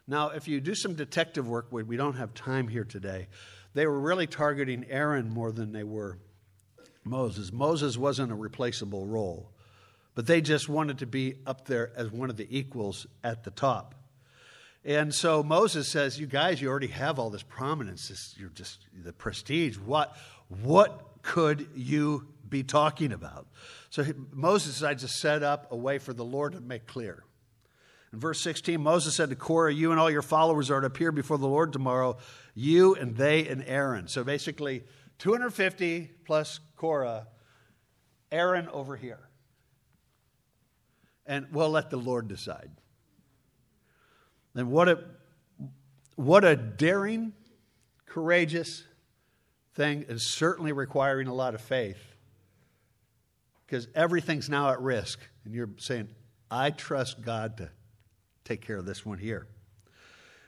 Now, 0.08 0.30
if 0.30 0.48
you 0.48 0.62
do 0.62 0.74
some 0.74 0.94
detective 0.94 1.50
work, 1.50 1.68
we 1.70 1.98
don't 1.98 2.16
have 2.16 2.34
time 2.34 2.70
here 2.70 2.86
today, 2.86 3.28
they 3.74 3.86
were 3.86 4.00
really 4.00 4.26
targeting 4.26 4.86
Aaron 4.90 5.30
more 5.30 5.52
than 5.52 5.74
they 5.74 5.84
were 5.84 6.18
Moses. 7.04 7.52
Moses 7.52 7.98
wasn't 7.98 8.32
a 8.32 8.36
replaceable 8.36 9.06
role, 9.06 9.52
but 10.16 10.28
they 10.28 10.42
just 10.42 10.70
wanted 10.70 11.00
to 11.00 11.06
be 11.06 11.36
up 11.46 11.66
there 11.66 11.92
as 11.96 12.12
one 12.12 12.30
of 12.30 12.38
the 12.38 12.48
equals 12.56 13.08
at 13.24 13.44
the 13.44 13.52
top. 13.52 13.96
And 14.86 15.14
so 15.14 15.44
Moses 15.44 15.88
says, 15.88 16.20
"You 16.20 16.28
guys, 16.28 16.62
you 16.62 16.70
already 16.70 16.88
have 16.88 17.20
all 17.20 17.30
this 17.30 17.44
prominence. 17.44 18.08
This, 18.08 18.36
you're 18.38 18.50
just 18.50 18.86
the 18.94 19.14
prestige. 19.14 19.78
What, 19.78 20.16
what 20.64 21.22
could 21.22 21.68
you 21.76 22.28
be 22.48 22.64
talking 22.64 23.12
about?" 23.12 23.48
So 23.90 24.06
Moses 24.32 24.76
decides 24.76 25.04
to 25.04 25.10
set 25.10 25.44
up 25.44 25.72
a 25.72 25.76
way 25.76 25.98
for 25.98 26.14
the 26.14 26.26
Lord 26.26 26.54
to 26.54 26.62
make 26.62 26.88
clear. 26.88 27.24
In 28.12 28.20
verse 28.20 28.42
16, 28.42 28.82
Moses 28.82 29.16
said 29.16 29.30
to 29.30 29.36
Korah, 29.36 29.74
You 29.74 29.92
and 29.92 30.00
all 30.00 30.10
your 30.10 30.24
followers 30.24 30.72
are 30.72 30.82
to 30.82 30.88
appear 30.88 31.12
before 31.12 31.38
the 31.38 31.48
Lord 31.48 31.72
tomorrow, 31.74 32.18
you 32.56 32.96
and 32.96 33.16
they 33.16 33.48
and 33.48 33.64
Aaron. 33.68 34.08
So 34.08 34.24
basically, 34.24 34.84
250 35.20 36.10
plus 36.26 36.60
Korah, 36.80 37.28
Aaron 38.32 38.70
over 38.70 38.96
here. 38.96 39.20
And 41.26 41.48
we'll 41.52 41.70
let 41.70 41.90
the 41.90 41.98
Lord 41.98 42.30
decide. 42.30 42.72
And 44.56 44.72
what 44.72 44.88
a, 44.88 45.04
what 46.16 46.46
a 46.46 46.56
daring, 46.56 47.34
courageous 48.06 48.86
thing 49.76 50.06
is 50.08 50.24
certainly 50.24 50.72
requiring 50.72 51.28
a 51.28 51.34
lot 51.34 51.54
of 51.54 51.60
faith 51.60 52.16
because 53.66 53.90
everything's 53.94 54.50
now 54.50 54.70
at 54.72 54.82
risk. 54.82 55.20
And 55.44 55.54
you're 55.54 55.70
saying, 55.78 56.08
I 56.50 56.72
trust 56.72 57.22
God 57.22 57.58
to 57.58 57.70
take 58.46 58.62
care 58.62 58.78
of 58.78 58.86
this 58.86 59.06
one 59.06 59.18
here. 59.18 59.48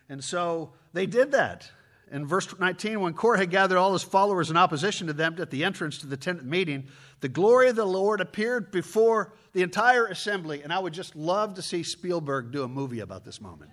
And 0.07 0.23
so 0.23 0.71
they 0.93 1.07
did 1.07 1.33
that. 1.33 1.69
In 2.11 2.27
verse 2.27 2.47
19, 2.59 2.99
when 2.99 3.13
Korah 3.13 3.37
had 3.37 3.49
gathered 3.49 3.77
all 3.77 3.93
his 3.93 4.03
followers 4.03 4.51
in 4.51 4.57
opposition 4.57 5.07
to 5.07 5.13
them 5.13 5.37
at 5.39 5.49
the 5.49 5.63
entrance 5.63 5.99
to 5.99 6.07
the 6.07 6.17
tent 6.17 6.43
meeting, 6.43 6.87
the 7.21 7.29
glory 7.29 7.69
of 7.69 7.77
the 7.77 7.85
Lord 7.85 8.19
appeared 8.19 8.69
before 8.69 9.33
the 9.53 9.61
entire 9.61 10.07
assembly. 10.07 10.61
And 10.61 10.73
I 10.73 10.79
would 10.79 10.93
just 10.93 11.15
love 11.15 11.53
to 11.53 11.61
see 11.61 11.83
Spielberg 11.83 12.51
do 12.51 12.63
a 12.63 12.67
movie 12.67 12.99
about 12.99 13.23
this 13.23 13.39
moment. 13.39 13.71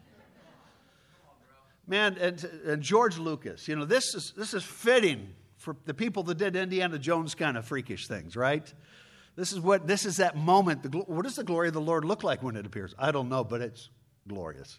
Man, 1.88 2.16
and, 2.20 2.44
and 2.64 2.82
George 2.82 3.18
Lucas, 3.18 3.66
you 3.66 3.74
know, 3.74 3.84
this 3.84 4.14
is, 4.14 4.32
this 4.36 4.54
is 4.54 4.62
fitting 4.62 5.34
for 5.56 5.74
the 5.86 5.94
people 5.94 6.22
that 6.24 6.38
did 6.38 6.54
Indiana 6.54 6.98
Jones 6.98 7.34
kind 7.34 7.56
of 7.56 7.64
freakish 7.64 8.06
things, 8.06 8.36
right? 8.36 8.72
This 9.34 9.52
is 9.52 9.58
what 9.58 9.86
this 9.86 10.04
is 10.04 10.18
that 10.18 10.36
moment. 10.36 10.82
The, 10.82 10.98
what 10.98 11.22
does 11.22 11.36
the 11.36 11.44
glory 11.44 11.68
of 11.68 11.74
the 11.74 11.80
Lord 11.80 12.04
look 12.04 12.22
like 12.22 12.42
when 12.42 12.56
it 12.56 12.66
appears? 12.66 12.94
I 12.98 13.10
don't 13.10 13.28
know, 13.28 13.42
but 13.42 13.62
it's 13.62 13.88
glorious. 14.28 14.78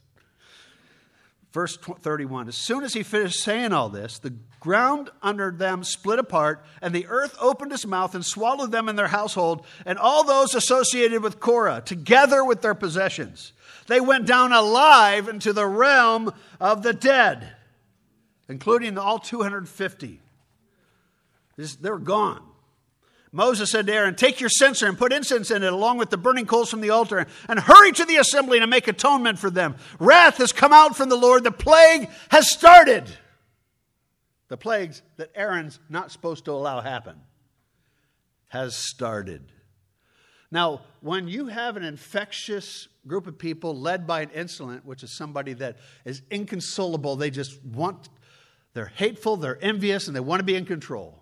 Verse 1.52 1.78
31 1.78 2.48
As 2.48 2.56
soon 2.56 2.84
as 2.84 2.94
he 2.94 3.04
finished 3.04 3.42
saying 3.42 3.74
all 3.74 3.90
this, 3.90 4.20
the 4.20 4.36
ground 4.60 5.10
under 5.22 5.52
them 5.52 5.84
split 5.84 6.20
apart, 6.20 6.64
and 6.82 6.94
the 6.94 7.08
earth 7.08 7.36
opened 7.40 7.72
its 7.72 7.86
mouth 7.86 8.14
and 8.14 8.26
swallowed 8.26 8.72
them 8.72 8.88
and 8.88 9.00
their 9.00 9.08
household, 9.08 9.66
and 9.86 9.98
all 9.98 10.24
those 10.24 10.54
associated 10.54 11.24
with 11.24 11.40
Korah, 11.40 11.82
together 11.84 12.44
with 12.44 12.62
their 12.62 12.76
possessions. 12.76 13.54
They 13.88 14.00
went 14.00 14.28
down 14.28 14.54
alive 14.54 15.28
into 15.28 15.54
the 15.54 15.66
realm 15.66 16.32
of 16.60 16.84
the 16.84 16.94
dead, 16.94 17.56
including 18.48 18.98
all 18.98 19.18
250. 19.18 20.22
They're 21.82 21.98
gone. 21.98 22.49
Moses 23.32 23.70
said 23.70 23.88
to 23.88 23.94
Aaron, 23.94 24.16
Take 24.16 24.40
your 24.40 24.50
censer 24.50 24.88
and 24.88 24.98
put 24.98 25.14
incense 25.14 25.52
in 25.52 25.64
it 25.64 25.72
along 25.72 25.98
with 25.98 26.10
the 26.10 26.18
burning 26.18 26.46
coals 26.46 26.70
from 26.70 26.82
the 26.82 26.90
altar, 26.90 27.28
and 27.48 27.60
hurry 27.60 27.92
to 27.92 28.06
the 28.06 28.18
assembly 28.18 28.58
and 28.58 28.70
make 28.70 28.88
atonement 28.88 29.38
for 29.38 29.50
them. 29.50 29.76
Wrath 30.00 30.38
has 30.38 30.52
come 30.52 30.74
out 30.74 30.96
from 30.96 31.10
the 31.10 31.16
Lord. 31.16 31.44
The 31.44 31.52
plague 31.52 32.10
has 32.30 32.52
started. 32.52 33.06
The 34.48 34.58
plagues 34.58 35.04
that 35.18 35.32
Aaron's 35.36 35.80
not 35.90 36.12
supposed 36.12 36.46
to 36.46 36.52
allow 36.52 36.82
happen 36.82 37.18
has 38.48 38.76
started. 38.76 39.52
Now, 40.50 40.82
when 41.02 41.28
you 41.28 41.48
have 41.48 41.78
an 41.78 41.84
infectious 41.84 42.88
group 43.06 43.28
of 43.28 43.38
people 43.38 43.80
led 43.80 44.08
by 44.08 44.22
an 44.22 44.32
insolent, 44.32 44.86
which 44.86 45.04
is 45.04 45.16
somebody 45.16 45.54
that 45.54 45.78
is 46.04 46.24
inconsolable, 46.32 47.16
they 47.16 47.30
just 47.30 47.64
want, 47.64 48.10
they're 48.74 48.88
hateful, 48.88 49.38
they're 49.38 49.64
envious, 49.64 50.08
and 50.08 50.16
they 50.16 50.20
want 50.20 50.40
to 50.40 50.44
be 50.44 50.56
in 50.56 50.66
control 50.66 51.19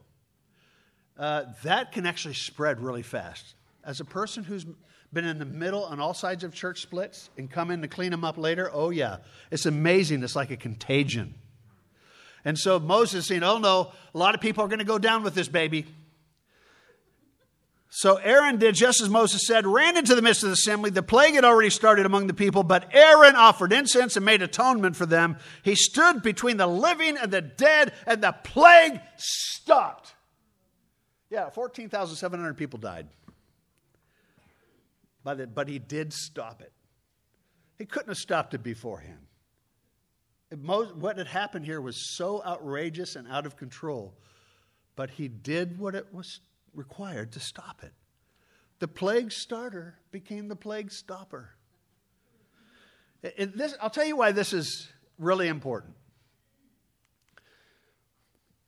uh, 1.18 1.44
that 1.64 1.92
can 1.92 2.06
actually 2.06 2.36
spread 2.36 2.80
really 2.80 3.04
fast. 3.04 3.56
As 3.84 4.00
a 4.00 4.06
person 4.06 4.44
who's 4.44 4.66
been 5.14 5.26
in 5.26 5.40
the 5.40 5.46
middle 5.46 5.84
on 5.86 6.00
all 6.00 6.14
sides 6.14 6.44
of 6.44 6.54
church 6.54 6.82
splits 6.82 7.30
and 7.38 7.50
come 7.50 7.72
in 7.72 7.82
to 7.82 7.88
clean 7.88 8.12
them 8.12 8.24
up 8.24 8.38
later, 8.38 8.70
oh 8.74 8.90
yeah, 8.90 9.18
it's 9.52 9.66
amazing. 9.66 10.24
It's 10.24 10.36
like 10.36 10.52
a 10.52 10.58
contagion. 10.58 11.36
And 12.46 12.58
so 12.58 12.80
Moses 12.80 13.28
saying, 13.28 13.44
oh 13.44 13.58
no, 13.58 13.92
a 14.14 14.18
lot 14.18 14.36
of 14.36 14.42
people 14.42 14.64
are 14.64 14.68
going 14.68 14.80
to 14.80 14.86
go 14.86 15.00
down 15.00 15.24
with 15.24 15.34
this 15.34 15.48
baby. 15.48 15.86
So 17.90 18.18
Aaron 18.18 18.58
did 18.58 18.76
just 18.76 19.02
as 19.02 19.10
Moses 19.10 19.48
said, 19.48 19.66
ran 19.66 19.98
into 19.98 20.14
the 20.14 20.22
midst 20.22 20.44
of 20.44 20.50
the 20.50 20.54
assembly. 20.54 20.90
The 20.90 21.02
plague 21.02 21.36
had 21.36 21.46
already 21.46 21.70
started 21.70 22.06
among 22.06 22.28
the 22.28 22.34
people, 22.34 22.64
but 22.64 22.94
Aaron 22.94 23.36
offered 23.36 23.72
incense 23.72 24.18
and 24.18 24.26
made 24.26 24.42
atonement 24.42 24.96
for 24.96 25.06
them. 25.06 25.38
He 25.64 25.74
stood 25.74 26.22
between 26.22 26.58
the 26.58 26.68
living 26.68 27.18
and 27.18 27.32
the 27.32 27.42
dead, 27.42 27.94
and 28.06 28.22
the 28.22 28.34
plague 28.44 29.00
stopped. 29.16 30.14
Yeah, 31.30 31.50
14,700 31.50 32.56
people 32.56 32.80
died. 32.80 33.08
But, 35.24 35.54
but 35.54 35.68
he 35.68 35.80
did 35.80 36.14
stop 36.14 36.62
it. 36.62 36.72
He 37.78 37.86
couldn't 37.86 38.10
have 38.10 38.18
stopped 38.18 38.54
it 38.54 38.64
beforehand. 38.64 39.28
It, 40.50 40.60
what 40.60 41.18
had 41.18 41.28
happened 41.28 41.66
here 41.66 41.82
was 41.82 42.16
so 42.16 42.42
outrageous 42.44 43.16
and 43.16 43.28
out 43.28 43.46
of 43.46 43.58
control, 43.58 44.14
but 44.96 45.10
he 45.10 45.28
did 45.28 45.78
what 45.78 45.96
it 45.96 46.14
was 46.14 46.40
required 46.74 47.34
to 47.34 47.40
stop 47.40 47.82
it. 47.84 47.92
The 48.80 48.88
plague 48.88 49.32
starter 49.32 49.96
became 50.12 50.48
the 50.48 50.56
plague 50.56 50.92
stopper. 50.92 51.50
It, 53.24 53.58
this, 53.58 53.76
I'll 53.82 53.90
tell 53.90 54.06
you 54.06 54.16
why 54.16 54.32
this 54.32 54.54
is 54.54 54.88
really 55.18 55.48
important. 55.48 55.96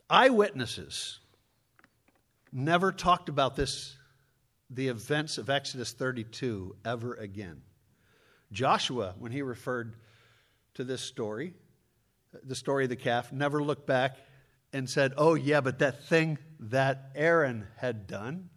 Eyewitnesses 0.09 1.19
never 2.51 2.91
talked 2.91 3.29
about 3.29 3.55
this, 3.55 3.97
the 4.69 4.87
events 4.87 5.37
of 5.37 5.49
Exodus 5.49 5.93
32, 5.93 6.75
ever 6.85 7.15
again. 7.15 7.61
Joshua, 8.51 9.15
when 9.17 9.31
he 9.31 9.41
referred 9.41 9.95
to 10.75 10.83
this 10.83 11.01
story, 11.01 11.53
the 12.43 12.55
story 12.55 12.85
of 12.85 12.89
the 12.89 12.95
calf, 12.95 13.31
never 13.31 13.61
looked 13.61 13.87
back 13.87 14.17
and 14.73 14.89
said, 14.89 15.13
Oh, 15.17 15.33
yeah, 15.33 15.61
but 15.61 15.79
that 15.79 16.03
thing 16.05 16.37
that 16.59 17.11
Aaron 17.15 17.67
had 17.77 18.07
done. 18.07 18.49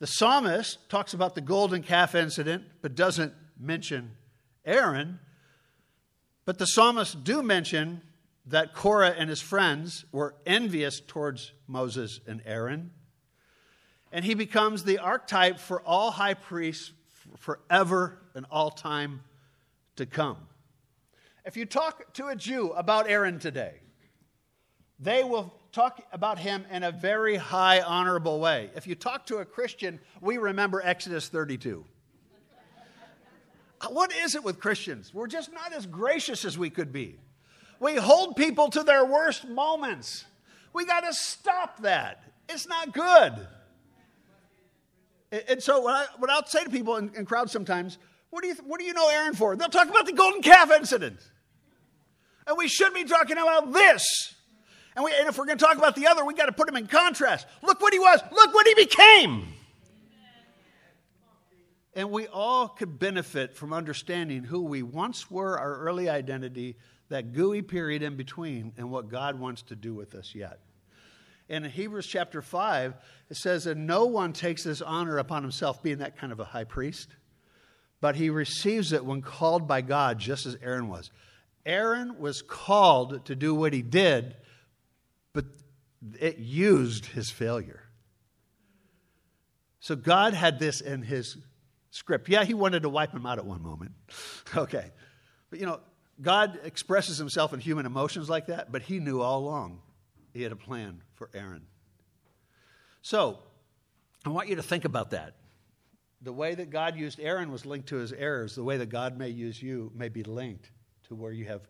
The 0.00 0.06
psalmist 0.06 0.88
talks 0.88 1.14
about 1.14 1.34
the 1.34 1.40
golden 1.40 1.82
calf 1.82 2.14
incident, 2.14 2.64
but 2.82 2.94
doesn't 2.94 3.32
mention 3.58 4.12
Aaron. 4.64 5.18
But 6.44 6.58
the 6.58 6.66
psalmists 6.66 7.14
do 7.14 7.42
mention 7.42 8.02
that 8.48 8.72
Korah 8.72 9.14
and 9.16 9.28
his 9.28 9.40
friends 9.40 10.04
were 10.10 10.34
envious 10.46 11.00
towards 11.00 11.52
Moses 11.66 12.20
and 12.26 12.42
Aaron. 12.46 12.90
And 14.10 14.24
he 14.24 14.34
becomes 14.34 14.84
the 14.84 14.98
archetype 14.98 15.58
for 15.58 15.82
all 15.82 16.10
high 16.10 16.34
priests 16.34 16.92
forever 17.36 18.18
and 18.34 18.46
all 18.50 18.70
time 18.70 19.20
to 19.96 20.06
come. 20.06 20.38
If 21.44 21.56
you 21.56 21.66
talk 21.66 22.14
to 22.14 22.28
a 22.28 22.36
Jew 22.36 22.72
about 22.72 23.08
Aaron 23.08 23.38
today, 23.38 23.80
they 24.98 25.24
will 25.24 25.54
talk 25.72 26.02
about 26.12 26.38
him 26.38 26.64
in 26.70 26.82
a 26.82 26.90
very 26.90 27.36
high, 27.36 27.82
honorable 27.82 28.40
way. 28.40 28.70
If 28.74 28.86
you 28.86 28.94
talk 28.94 29.26
to 29.26 29.38
a 29.38 29.44
Christian, 29.44 30.00
we 30.22 30.38
remember 30.38 30.80
Exodus 30.82 31.28
32. 31.28 31.84
what 33.90 34.12
is 34.12 34.34
it 34.34 34.42
with 34.42 34.58
Christians? 34.58 35.12
We're 35.12 35.26
just 35.26 35.52
not 35.52 35.74
as 35.74 35.84
gracious 35.86 36.46
as 36.46 36.56
we 36.56 36.70
could 36.70 36.92
be. 36.92 37.18
We 37.80 37.96
hold 37.96 38.36
people 38.36 38.68
to 38.70 38.82
their 38.82 39.04
worst 39.04 39.48
moments. 39.48 40.24
We 40.72 40.84
got 40.84 41.00
to 41.00 41.12
stop 41.12 41.82
that. 41.82 42.22
It's 42.48 42.66
not 42.66 42.92
good. 42.92 43.46
And 45.48 45.62
so, 45.62 45.80
what, 45.80 45.94
I, 45.94 46.06
what 46.18 46.30
I'll 46.30 46.46
say 46.46 46.64
to 46.64 46.70
people 46.70 46.96
in, 46.96 47.14
in 47.14 47.26
crowds 47.26 47.52
sometimes, 47.52 47.98
what 48.30 48.42
do, 48.42 48.48
you, 48.48 48.54
what 48.66 48.80
do 48.80 48.86
you 48.86 48.94
know 48.94 49.08
Aaron 49.08 49.34
for? 49.34 49.54
They'll 49.56 49.68
talk 49.68 49.88
about 49.88 50.06
the 50.06 50.12
golden 50.12 50.42
calf 50.42 50.70
incident. 50.70 51.18
And 52.46 52.56
we 52.56 52.66
should 52.66 52.94
be 52.94 53.04
talking 53.04 53.36
about 53.36 53.72
this. 53.72 54.34
And, 54.96 55.04
we, 55.04 55.12
and 55.16 55.28
if 55.28 55.38
we're 55.38 55.46
going 55.46 55.58
to 55.58 55.64
talk 55.64 55.76
about 55.76 55.94
the 55.94 56.06
other, 56.06 56.24
we 56.24 56.34
got 56.34 56.46
to 56.46 56.52
put 56.52 56.68
him 56.68 56.76
in 56.76 56.86
contrast. 56.86 57.46
Look 57.62 57.80
what 57.80 57.92
he 57.92 57.98
was, 57.98 58.20
look 58.32 58.54
what 58.54 58.66
he 58.66 58.74
became. 58.74 59.46
And 61.94 62.10
we 62.10 62.26
all 62.26 62.68
could 62.68 62.98
benefit 62.98 63.54
from 63.54 63.72
understanding 63.72 64.44
who 64.44 64.62
we 64.62 64.82
once 64.82 65.30
were, 65.30 65.58
our 65.58 65.78
early 65.78 66.08
identity, 66.08 66.76
that 67.08 67.32
gooey 67.32 67.62
period 67.62 68.02
in 68.02 68.16
between, 68.16 68.72
and 68.76 68.90
what 68.90 69.08
God 69.08 69.38
wants 69.38 69.62
to 69.62 69.76
do 69.76 69.94
with 69.94 70.14
us 70.14 70.34
yet. 70.34 70.60
In 71.48 71.64
Hebrews 71.64 72.06
chapter 72.06 72.42
5, 72.42 72.94
it 73.30 73.36
says 73.36 73.64
that 73.64 73.76
no 73.76 74.04
one 74.04 74.34
takes 74.34 74.64
this 74.64 74.82
honor 74.82 75.18
upon 75.18 75.42
himself, 75.42 75.82
being 75.82 75.98
that 75.98 76.18
kind 76.18 76.32
of 76.32 76.40
a 76.40 76.44
high 76.44 76.64
priest, 76.64 77.08
but 78.00 78.16
he 78.16 78.28
receives 78.28 78.92
it 78.92 79.04
when 79.04 79.22
called 79.22 79.66
by 79.66 79.80
God, 79.80 80.18
just 80.18 80.44
as 80.44 80.56
Aaron 80.62 80.88
was. 80.88 81.10
Aaron 81.64 82.18
was 82.18 82.42
called 82.42 83.24
to 83.26 83.34
do 83.34 83.54
what 83.54 83.72
he 83.72 83.82
did, 83.82 84.36
but 85.32 85.46
it 86.20 86.38
used 86.38 87.06
his 87.06 87.30
failure. 87.30 87.82
So 89.80 89.96
God 89.96 90.34
had 90.34 90.58
this 90.58 90.80
in 90.80 91.02
his 91.02 91.38
script. 91.90 92.28
Yeah, 92.28 92.44
he 92.44 92.54
wanted 92.54 92.82
to 92.82 92.88
wipe 92.88 93.12
him 93.12 93.26
out 93.26 93.38
at 93.38 93.46
one 93.46 93.62
moment. 93.62 93.92
Okay. 94.56 94.92
But 95.50 95.60
you 95.60 95.66
know, 95.66 95.80
God 96.20 96.58
expresses 96.64 97.18
himself 97.18 97.52
in 97.52 97.60
human 97.60 97.86
emotions 97.86 98.28
like 98.28 98.46
that, 98.46 98.72
but 98.72 98.82
he 98.82 98.98
knew 98.98 99.20
all 99.20 99.40
along 99.40 99.80
he 100.32 100.42
had 100.42 100.52
a 100.52 100.56
plan 100.56 101.02
for 101.14 101.30
Aaron. 101.34 101.66
So, 103.02 103.38
I 104.24 104.30
want 104.30 104.48
you 104.48 104.56
to 104.56 104.62
think 104.62 104.84
about 104.84 105.10
that. 105.10 105.34
The 106.22 106.32
way 106.32 106.54
that 106.54 106.70
God 106.70 106.96
used 106.96 107.20
Aaron 107.20 107.52
was 107.52 107.64
linked 107.64 107.88
to 107.88 107.96
his 107.96 108.12
errors. 108.12 108.54
The 108.54 108.64
way 108.64 108.76
that 108.76 108.88
God 108.88 109.16
may 109.16 109.28
use 109.28 109.62
you 109.62 109.92
may 109.94 110.08
be 110.08 110.24
linked 110.24 110.70
to 111.08 111.14
where 111.14 111.32
you 111.32 111.44
have 111.46 111.62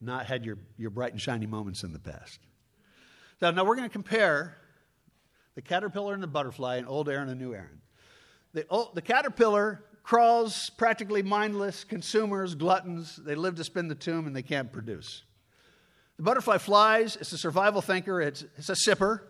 not 0.00 0.26
had 0.26 0.44
your, 0.44 0.58
your 0.76 0.90
bright 0.90 1.12
and 1.12 1.20
shiny 1.20 1.46
moments 1.46 1.84
in 1.84 1.92
the 1.92 1.98
past. 1.98 2.40
So 3.38 3.50
now 3.50 3.64
we're 3.64 3.76
going 3.76 3.88
to 3.88 3.92
compare 3.92 4.56
the 5.54 5.62
caterpillar 5.62 6.14
and 6.14 6.22
the 6.22 6.26
butterfly 6.28 6.76
and 6.76 6.88
old 6.88 7.08
Aaron 7.08 7.28
and 7.28 7.40
new 7.40 7.54
Aaron. 7.54 7.80
The, 8.52 8.66
old, 8.68 8.94
the 8.94 9.02
caterpillar 9.02 9.84
crawls, 10.02 10.70
practically 10.70 11.22
mindless, 11.22 11.84
consumers, 11.84 12.54
gluttons. 12.54 13.16
They 13.16 13.34
live 13.34 13.56
to 13.56 13.64
spin 13.64 13.88
the 13.88 13.94
tomb 13.94 14.26
and 14.26 14.34
they 14.34 14.42
can't 14.42 14.72
produce. 14.72 15.22
The 16.16 16.22
butterfly 16.22 16.58
flies, 16.58 17.16
it's 17.16 17.32
a 17.32 17.38
survival 17.38 17.80
thinker, 17.80 18.20
it's, 18.20 18.44
it's 18.56 18.68
a 18.68 18.74
sipper. 18.74 19.20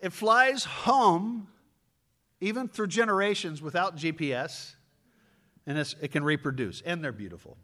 It 0.00 0.12
flies 0.12 0.64
home, 0.64 1.48
even 2.40 2.68
through 2.68 2.88
generations 2.88 3.62
without 3.62 3.96
GPS, 3.96 4.74
and 5.66 5.78
it 5.78 6.10
can 6.10 6.24
reproduce, 6.24 6.80
and 6.80 7.02
they're 7.02 7.12
beautiful. 7.12 7.56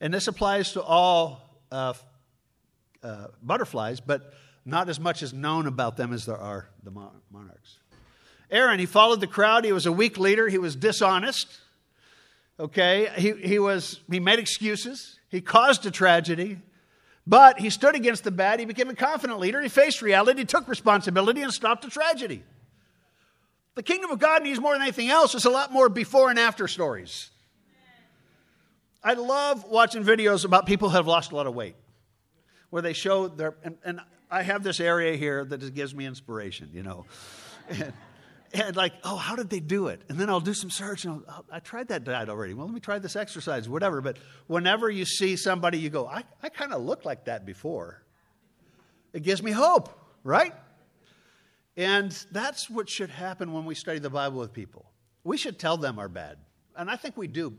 And 0.00 0.12
this 0.12 0.28
applies 0.28 0.72
to 0.72 0.82
all 0.82 1.40
uh, 1.72 1.94
uh, 3.02 3.28
butterflies, 3.42 4.00
but 4.00 4.34
not 4.64 4.88
as 4.88 5.00
much 5.00 5.22
is 5.22 5.32
known 5.32 5.66
about 5.66 5.96
them 5.96 6.12
as 6.12 6.26
there 6.26 6.36
are 6.36 6.68
the 6.82 6.90
monarchs. 6.90 7.78
Aaron, 8.50 8.78
he 8.78 8.86
followed 8.86 9.20
the 9.20 9.26
crowd. 9.26 9.64
He 9.64 9.72
was 9.72 9.86
a 9.86 9.92
weak 9.92 10.18
leader. 10.18 10.48
He 10.48 10.58
was 10.58 10.76
dishonest. 10.76 11.48
Okay, 12.58 13.10
he, 13.16 13.32
he, 13.32 13.58
was, 13.58 14.00
he 14.10 14.18
made 14.18 14.38
excuses. 14.38 15.18
He 15.28 15.40
caused 15.40 15.84
a 15.84 15.90
tragedy. 15.90 16.58
But 17.26 17.58
he 17.58 17.70
stood 17.70 17.94
against 17.94 18.24
the 18.24 18.30
bad. 18.30 18.60
He 18.60 18.66
became 18.66 18.88
a 18.88 18.94
confident 18.94 19.40
leader. 19.40 19.60
He 19.60 19.68
faced 19.68 20.00
reality, 20.00 20.40
he 20.40 20.44
took 20.44 20.68
responsibility, 20.68 21.42
and 21.42 21.52
stopped 21.52 21.84
a 21.84 21.90
tragedy. 21.90 22.42
The 23.74 23.82
kingdom 23.82 24.10
of 24.10 24.18
God 24.18 24.42
needs 24.42 24.58
more 24.58 24.72
than 24.72 24.82
anything 24.82 25.10
else. 25.10 25.34
It's 25.34 25.44
a 25.44 25.50
lot 25.50 25.70
more 25.70 25.88
before 25.88 26.30
and 26.30 26.38
after 26.38 26.66
stories. 26.66 27.30
I 29.04 29.14
love 29.14 29.64
watching 29.64 30.02
videos 30.02 30.44
about 30.44 30.66
people 30.66 30.88
who 30.88 30.96
have 30.96 31.06
lost 31.06 31.32
a 31.32 31.36
lot 31.36 31.46
of 31.46 31.54
weight, 31.54 31.76
where 32.70 32.80
they 32.80 32.94
show 32.94 33.28
their, 33.28 33.54
and, 33.62 33.76
and 33.84 34.00
I 34.30 34.42
have 34.42 34.62
this 34.62 34.80
area 34.80 35.16
here 35.16 35.44
that 35.44 35.74
gives 35.74 35.94
me 35.94 36.06
inspiration, 36.06 36.70
you 36.72 36.82
know. 36.82 37.04
And, 37.68 37.92
and 38.64 38.76
like, 38.76 38.92
oh, 39.04 39.16
how 39.16 39.36
did 39.36 39.50
they 39.50 39.60
do 39.60 39.88
it? 39.88 40.02
And 40.08 40.18
then 40.18 40.28
I'll 40.28 40.40
do 40.40 40.54
some 40.54 40.70
search 40.70 41.04
and 41.04 41.22
I'll, 41.28 41.44
oh, 41.48 41.52
i 41.52 41.60
tried 41.60 41.88
that 41.88 42.04
diet 42.04 42.28
already. 42.28 42.54
Well, 42.54 42.66
let 42.66 42.74
me 42.74 42.80
try 42.80 42.98
this 42.98 43.16
exercise, 43.16 43.68
whatever. 43.68 44.00
But 44.00 44.18
whenever 44.46 44.90
you 44.90 45.04
see 45.04 45.36
somebody, 45.36 45.78
you 45.78 45.90
go, 45.90 46.06
I, 46.06 46.24
I 46.42 46.48
kind 46.48 46.72
of 46.72 46.82
looked 46.82 47.04
like 47.04 47.26
that 47.26 47.44
before. 47.44 48.02
It 49.12 49.22
gives 49.22 49.42
me 49.42 49.50
hope, 49.50 49.90
right? 50.24 50.54
And 51.76 52.12
that's 52.32 52.70
what 52.70 52.88
should 52.88 53.10
happen 53.10 53.52
when 53.52 53.64
we 53.64 53.74
study 53.74 53.98
the 53.98 54.10
Bible 54.10 54.38
with 54.38 54.52
people. 54.52 54.90
We 55.24 55.36
should 55.36 55.58
tell 55.58 55.76
them 55.76 55.98
our 55.98 56.08
bad. 56.08 56.38
And 56.76 56.90
I 56.90 56.96
think 56.96 57.16
we 57.16 57.26
do. 57.26 57.56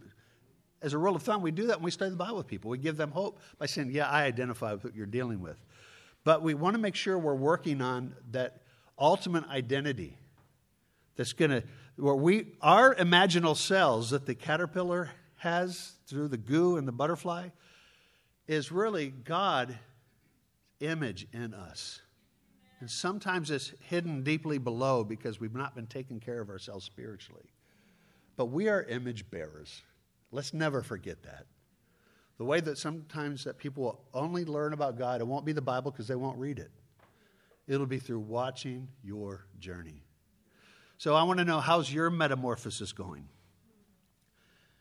As 0.81 0.93
a 0.93 0.97
rule 0.97 1.15
of 1.15 1.23
thumb, 1.23 1.41
we 1.41 1.51
do 1.51 1.67
that 1.67 1.77
when 1.77 1.85
we 1.85 1.91
study 1.91 2.11
the 2.11 2.17
Bible 2.17 2.37
with 2.37 2.47
people. 2.47 2.69
We 2.69 2.77
give 2.77 2.97
them 2.97 3.11
hope 3.11 3.39
by 3.57 3.65
saying, 3.65 3.91
Yeah, 3.91 4.09
I 4.09 4.23
identify 4.23 4.73
with 4.73 4.83
what 4.83 4.95
you're 4.95 5.05
dealing 5.07 5.41
with. 5.41 5.57
But 6.23 6.43
we 6.43 6.53
want 6.53 6.75
to 6.75 6.81
make 6.81 6.95
sure 6.95 7.17
we're 7.17 7.35
working 7.35 7.81
on 7.81 8.15
that 8.31 8.61
ultimate 8.99 9.47
identity 9.49 10.17
that's 11.17 11.33
going 11.33 11.51
to, 11.51 11.63
where 11.97 12.15
we, 12.15 12.53
our 12.61 12.95
imaginal 12.95 13.57
cells 13.57 14.11
that 14.11 14.25
the 14.25 14.35
caterpillar 14.35 15.09
has 15.37 15.93
through 16.07 16.29
the 16.29 16.37
goo 16.37 16.77
and 16.77 16.87
the 16.87 16.91
butterfly 16.91 17.49
is 18.47 18.71
really 18.71 19.09
God 19.09 19.77
image 20.79 21.27
in 21.33 21.53
us. 21.53 22.01
And 22.79 22.89
sometimes 22.89 23.49
it's 23.49 23.73
hidden 23.89 24.23
deeply 24.23 24.59
below 24.59 25.03
because 25.03 25.39
we've 25.39 25.55
not 25.55 25.75
been 25.75 25.87
taking 25.87 26.19
care 26.19 26.39
of 26.39 26.49
ourselves 26.49 26.85
spiritually. 26.85 27.49
But 28.35 28.45
we 28.45 28.69
are 28.69 28.83
image 28.83 29.29
bearers. 29.31 29.81
Let's 30.31 30.53
never 30.53 30.83
forget 30.83 31.23
that. 31.23 31.47
The 32.37 32.45
way 32.45 32.59
that 32.59 32.77
sometimes 32.77 33.45
that 33.45 33.57
people 33.57 33.83
will 33.83 34.01
only 34.13 34.45
learn 34.45 34.73
about 34.73 34.97
God, 34.99 35.21
it 35.21 35.27
won't 35.27 35.45
be 35.45 35.53
the 35.53 35.61
Bible 35.61 35.89
because 35.89 36.07
they 36.07 36.15
won't 36.15 36.37
read 36.37 36.59
it. 36.59 36.69
It'll 37.67 37.87
be 37.87 37.97
through 37.97 38.19
watching 38.19 38.87
your 39.03 39.47
journey. 39.59 40.03
So 40.97 41.13
I 41.13 41.23
want 41.23 41.39
to 41.39 41.45
know 41.45 41.59
how's 41.59 41.91
your 41.91 42.09
metamorphosis 42.09 42.91
going? 42.91 43.27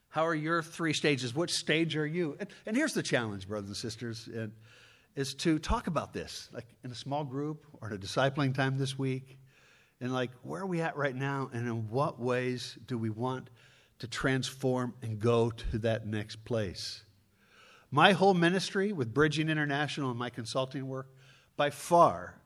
How 0.08 0.26
are 0.26 0.34
your 0.34 0.62
three 0.62 0.94
stages? 0.94 1.34
Which 1.34 1.52
stage 1.52 1.94
are 1.94 2.06
you? 2.06 2.36
And, 2.40 2.48
and 2.64 2.74
here's 2.74 2.94
the 2.94 3.02
challenge, 3.02 3.46
brothers 3.46 3.68
and 3.68 3.76
sisters, 3.76 4.28
and, 4.32 4.52
is 5.14 5.34
to 5.34 5.58
talk 5.58 5.86
about 5.88 6.12
this, 6.12 6.48
like 6.52 6.66
in 6.84 6.90
a 6.90 6.94
small 6.94 7.24
group 7.24 7.66
or 7.80 7.88
in 7.88 7.94
a 7.94 7.98
discipling 7.98 8.54
time 8.54 8.78
this 8.78 8.98
week. 8.98 9.38
And 10.00 10.12
like, 10.12 10.30
where 10.42 10.62
are 10.62 10.66
we 10.66 10.80
at 10.80 10.96
right 10.96 11.14
now? 11.14 11.50
And 11.52 11.66
in 11.66 11.88
what 11.90 12.20
ways 12.20 12.78
do 12.86 12.96
we 12.96 13.10
want 13.10 13.50
to 13.98 14.06
transform 14.06 14.94
and 15.02 15.18
go 15.18 15.50
to 15.50 15.78
that 15.80 16.06
next 16.06 16.44
place? 16.44 17.02
My 17.90 18.12
whole 18.12 18.34
ministry 18.34 18.92
with 18.92 19.14
Bridging 19.14 19.48
International 19.48 20.10
and 20.10 20.18
my 20.18 20.28
consulting 20.28 20.86
work, 20.86 21.08
by 21.56 21.70
far, 21.70 22.40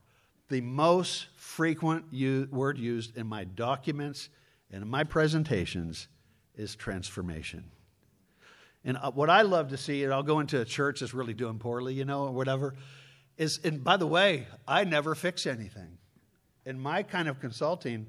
the 0.51 0.61
most 0.61 1.27
frequent 1.35 2.05
word 2.51 2.77
used 2.77 3.17
in 3.17 3.25
my 3.25 3.45
documents 3.45 4.29
and 4.69 4.83
in 4.83 4.89
my 4.89 5.03
presentations 5.03 6.07
is 6.55 6.75
transformation. 6.75 7.63
And 8.83 8.97
uh, 8.97 9.11
what 9.11 9.29
I 9.29 9.43
love 9.43 9.69
to 9.69 9.77
see, 9.77 10.03
and 10.03 10.13
I'll 10.13 10.23
go 10.23 10.39
into 10.39 10.59
a 10.59 10.65
church 10.65 10.99
that's 10.99 11.13
really 11.13 11.33
doing 11.33 11.57
poorly, 11.57 11.93
you 11.93 12.05
know, 12.05 12.25
or 12.25 12.31
whatever, 12.31 12.75
is, 13.37 13.59
and 13.63 13.83
by 13.83 13.97
the 13.97 14.07
way, 14.07 14.45
I 14.67 14.83
never 14.83 15.15
fix 15.15 15.45
anything. 15.45 15.97
In 16.65 16.79
my 16.79 17.03
kind 17.03 17.27
of 17.27 17.39
consulting, 17.39 18.07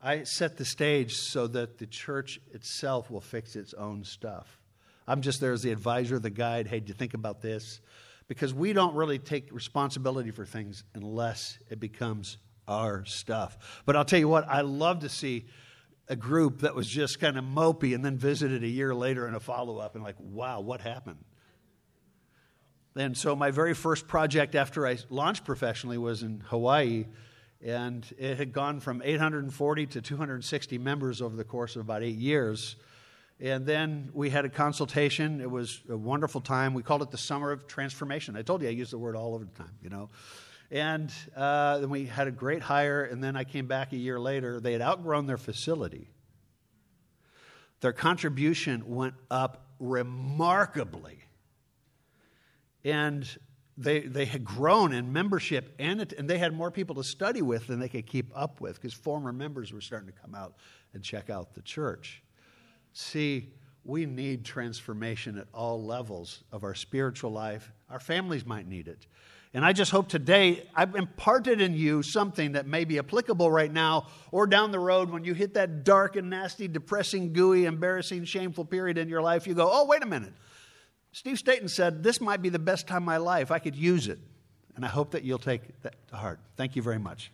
I 0.00 0.24
set 0.24 0.56
the 0.56 0.64
stage 0.64 1.14
so 1.14 1.46
that 1.48 1.78
the 1.78 1.86
church 1.86 2.40
itself 2.52 3.10
will 3.10 3.20
fix 3.20 3.54
its 3.54 3.74
own 3.74 4.02
stuff. 4.02 4.60
I'm 5.06 5.20
just 5.20 5.40
there 5.40 5.52
as 5.52 5.62
the 5.62 5.72
advisor, 5.72 6.18
the 6.18 6.30
guide. 6.30 6.68
Hey, 6.68 6.80
do 6.80 6.88
you 6.88 6.94
think 6.94 7.14
about 7.14 7.42
this? 7.42 7.80
Because 8.28 8.54
we 8.54 8.72
don't 8.72 8.94
really 8.94 9.18
take 9.18 9.52
responsibility 9.52 10.30
for 10.30 10.44
things 10.44 10.84
unless 10.94 11.58
it 11.70 11.80
becomes 11.80 12.38
our 12.68 13.04
stuff. 13.04 13.82
But 13.84 13.96
I'll 13.96 14.04
tell 14.04 14.18
you 14.18 14.28
what, 14.28 14.48
I 14.48 14.60
love 14.62 15.00
to 15.00 15.08
see 15.08 15.46
a 16.08 16.16
group 16.16 16.60
that 16.60 16.74
was 16.74 16.88
just 16.88 17.20
kind 17.20 17.38
of 17.38 17.44
mopey 17.44 17.94
and 17.94 18.04
then 18.04 18.16
visited 18.18 18.62
a 18.62 18.68
year 18.68 18.94
later 18.94 19.26
in 19.28 19.34
a 19.34 19.40
follow 19.40 19.78
up 19.78 19.94
and 19.94 20.04
like, 20.04 20.16
wow, 20.18 20.60
what 20.60 20.80
happened? 20.80 21.24
And 22.94 23.16
so 23.16 23.34
my 23.34 23.50
very 23.50 23.74
first 23.74 24.06
project 24.06 24.54
after 24.54 24.86
I 24.86 24.98
launched 25.08 25.44
professionally 25.44 25.96
was 25.96 26.22
in 26.22 26.42
Hawaii, 26.46 27.06
and 27.64 28.06
it 28.18 28.36
had 28.36 28.52
gone 28.52 28.80
from 28.80 29.00
840 29.02 29.86
to 29.86 30.02
260 30.02 30.78
members 30.78 31.22
over 31.22 31.34
the 31.34 31.44
course 31.44 31.76
of 31.76 31.82
about 31.82 32.02
eight 32.02 32.18
years. 32.18 32.76
And 33.42 33.66
then 33.66 34.10
we 34.14 34.30
had 34.30 34.44
a 34.44 34.48
consultation. 34.48 35.40
It 35.40 35.50
was 35.50 35.82
a 35.90 35.96
wonderful 35.96 36.40
time. 36.40 36.74
We 36.74 36.84
called 36.84 37.02
it 37.02 37.10
the 37.10 37.18
Summer 37.18 37.50
of 37.50 37.66
Transformation. 37.66 38.36
I 38.36 38.42
told 38.42 38.62
you 38.62 38.68
I 38.68 38.70
use 38.70 38.92
the 38.92 38.98
word 38.98 39.16
all 39.16 39.34
over 39.34 39.44
the 39.44 39.50
time, 39.50 39.72
you 39.82 39.90
know. 39.90 40.10
And 40.70 41.12
uh, 41.36 41.78
then 41.78 41.90
we 41.90 42.06
had 42.06 42.28
a 42.28 42.30
great 42.30 42.62
hire, 42.62 43.02
and 43.02 43.22
then 43.22 43.34
I 43.34 43.42
came 43.42 43.66
back 43.66 43.92
a 43.92 43.96
year 43.96 44.20
later. 44.20 44.60
They 44.60 44.72
had 44.72 44.80
outgrown 44.80 45.26
their 45.26 45.38
facility. 45.38 46.08
Their 47.80 47.92
contribution 47.92 48.84
went 48.86 49.14
up 49.28 49.66
remarkably. 49.80 51.18
And 52.84 53.28
they, 53.76 54.00
they 54.02 54.24
had 54.24 54.44
grown 54.44 54.92
in 54.92 55.12
membership, 55.12 55.74
and, 55.80 56.00
it, 56.00 56.12
and 56.12 56.30
they 56.30 56.38
had 56.38 56.54
more 56.54 56.70
people 56.70 56.94
to 56.94 57.04
study 57.04 57.42
with 57.42 57.66
than 57.66 57.80
they 57.80 57.88
could 57.88 58.06
keep 58.06 58.30
up 58.36 58.60
with 58.60 58.76
because 58.76 58.94
former 58.94 59.32
members 59.32 59.72
were 59.72 59.80
starting 59.80 60.06
to 60.06 60.20
come 60.20 60.36
out 60.36 60.54
and 60.94 61.02
check 61.02 61.28
out 61.28 61.54
the 61.54 61.62
church. 61.62 62.22
See, 62.92 63.52
we 63.84 64.06
need 64.06 64.44
transformation 64.44 65.38
at 65.38 65.46
all 65.52 65.82
levels 65.82 66.44
of 66.52 66.64
our 66.64 66.74
spiritual 66.74 67.32
life. 67.32 67.72
Our 67.90 68.00
families 68.00 68.46
might 68.46 68.66
need 68.66 68.88
it. 68.88 69.06
And 69.54 69.64
I 69.64 69.72
just 69.72 69.90
hope 69.90 70.08
today 70.08 70.66
I've 70.74 70.94
imparted 70.94 71.60
in 71.60 71.74
you 71.74 72.02
something 72.02 72.52
that 72.52 72.66
may 72.66 72.84
be 72.84 72.98
applicable 72.98 73.50
right 73.50 73.70
now 73.70 74.06
or 74.30 74.46
down 74.46 74.70
the 74.70 74.78
road 74.78 75.10
when 75.10 75.24
you 75.24 75.34
hit 75.34 75.54
that 75.54 75.84
dark 75.84 76.16
and 76.16 76.30
nasty, 76.30 76.68
depressing, 76.68 77.34
gooey, 77.34 77.66
embarrassing, 77.66 78.24
shameful 78.24 78.64
period 78.64 78.96
in 78.96 79.08
your 79.08 79.20
life. 79.20 79.46
You 79.46 79.54
go, 79.54 79.68
oh, 79.70 79.84
wait 79.84 80.02
a 80.02 80.06
minute. 80.06 80.32
Steve 81.12 81.38
Staten 81.38 81.68
said, 81.68 82.02
This 82.02 82.20
might 82.20 82.40
be 82.40 82.48
the 82.48 82.58
best 82.58 82.88
time 82.88 83.02
of 83.02 83.06
my 83.06 83.18
life. 83.18 83.50
I 83.50 83.58
could 83.58 83.76
use 83.76 84.08
it. 84.08 84.18
And 84.74 84.84
I 84.84 84.88
hope 84.88 85.10
that 85.10 85.22
you'll 85.22 85.38
take 85.38 85.82
that 85.82 85.94
to 86.08 86.16
heart. 86.16 86.40
Thank 86.56 86.74
you 86.74 86.80
very 86.80 86.98
much. 86.98 87.30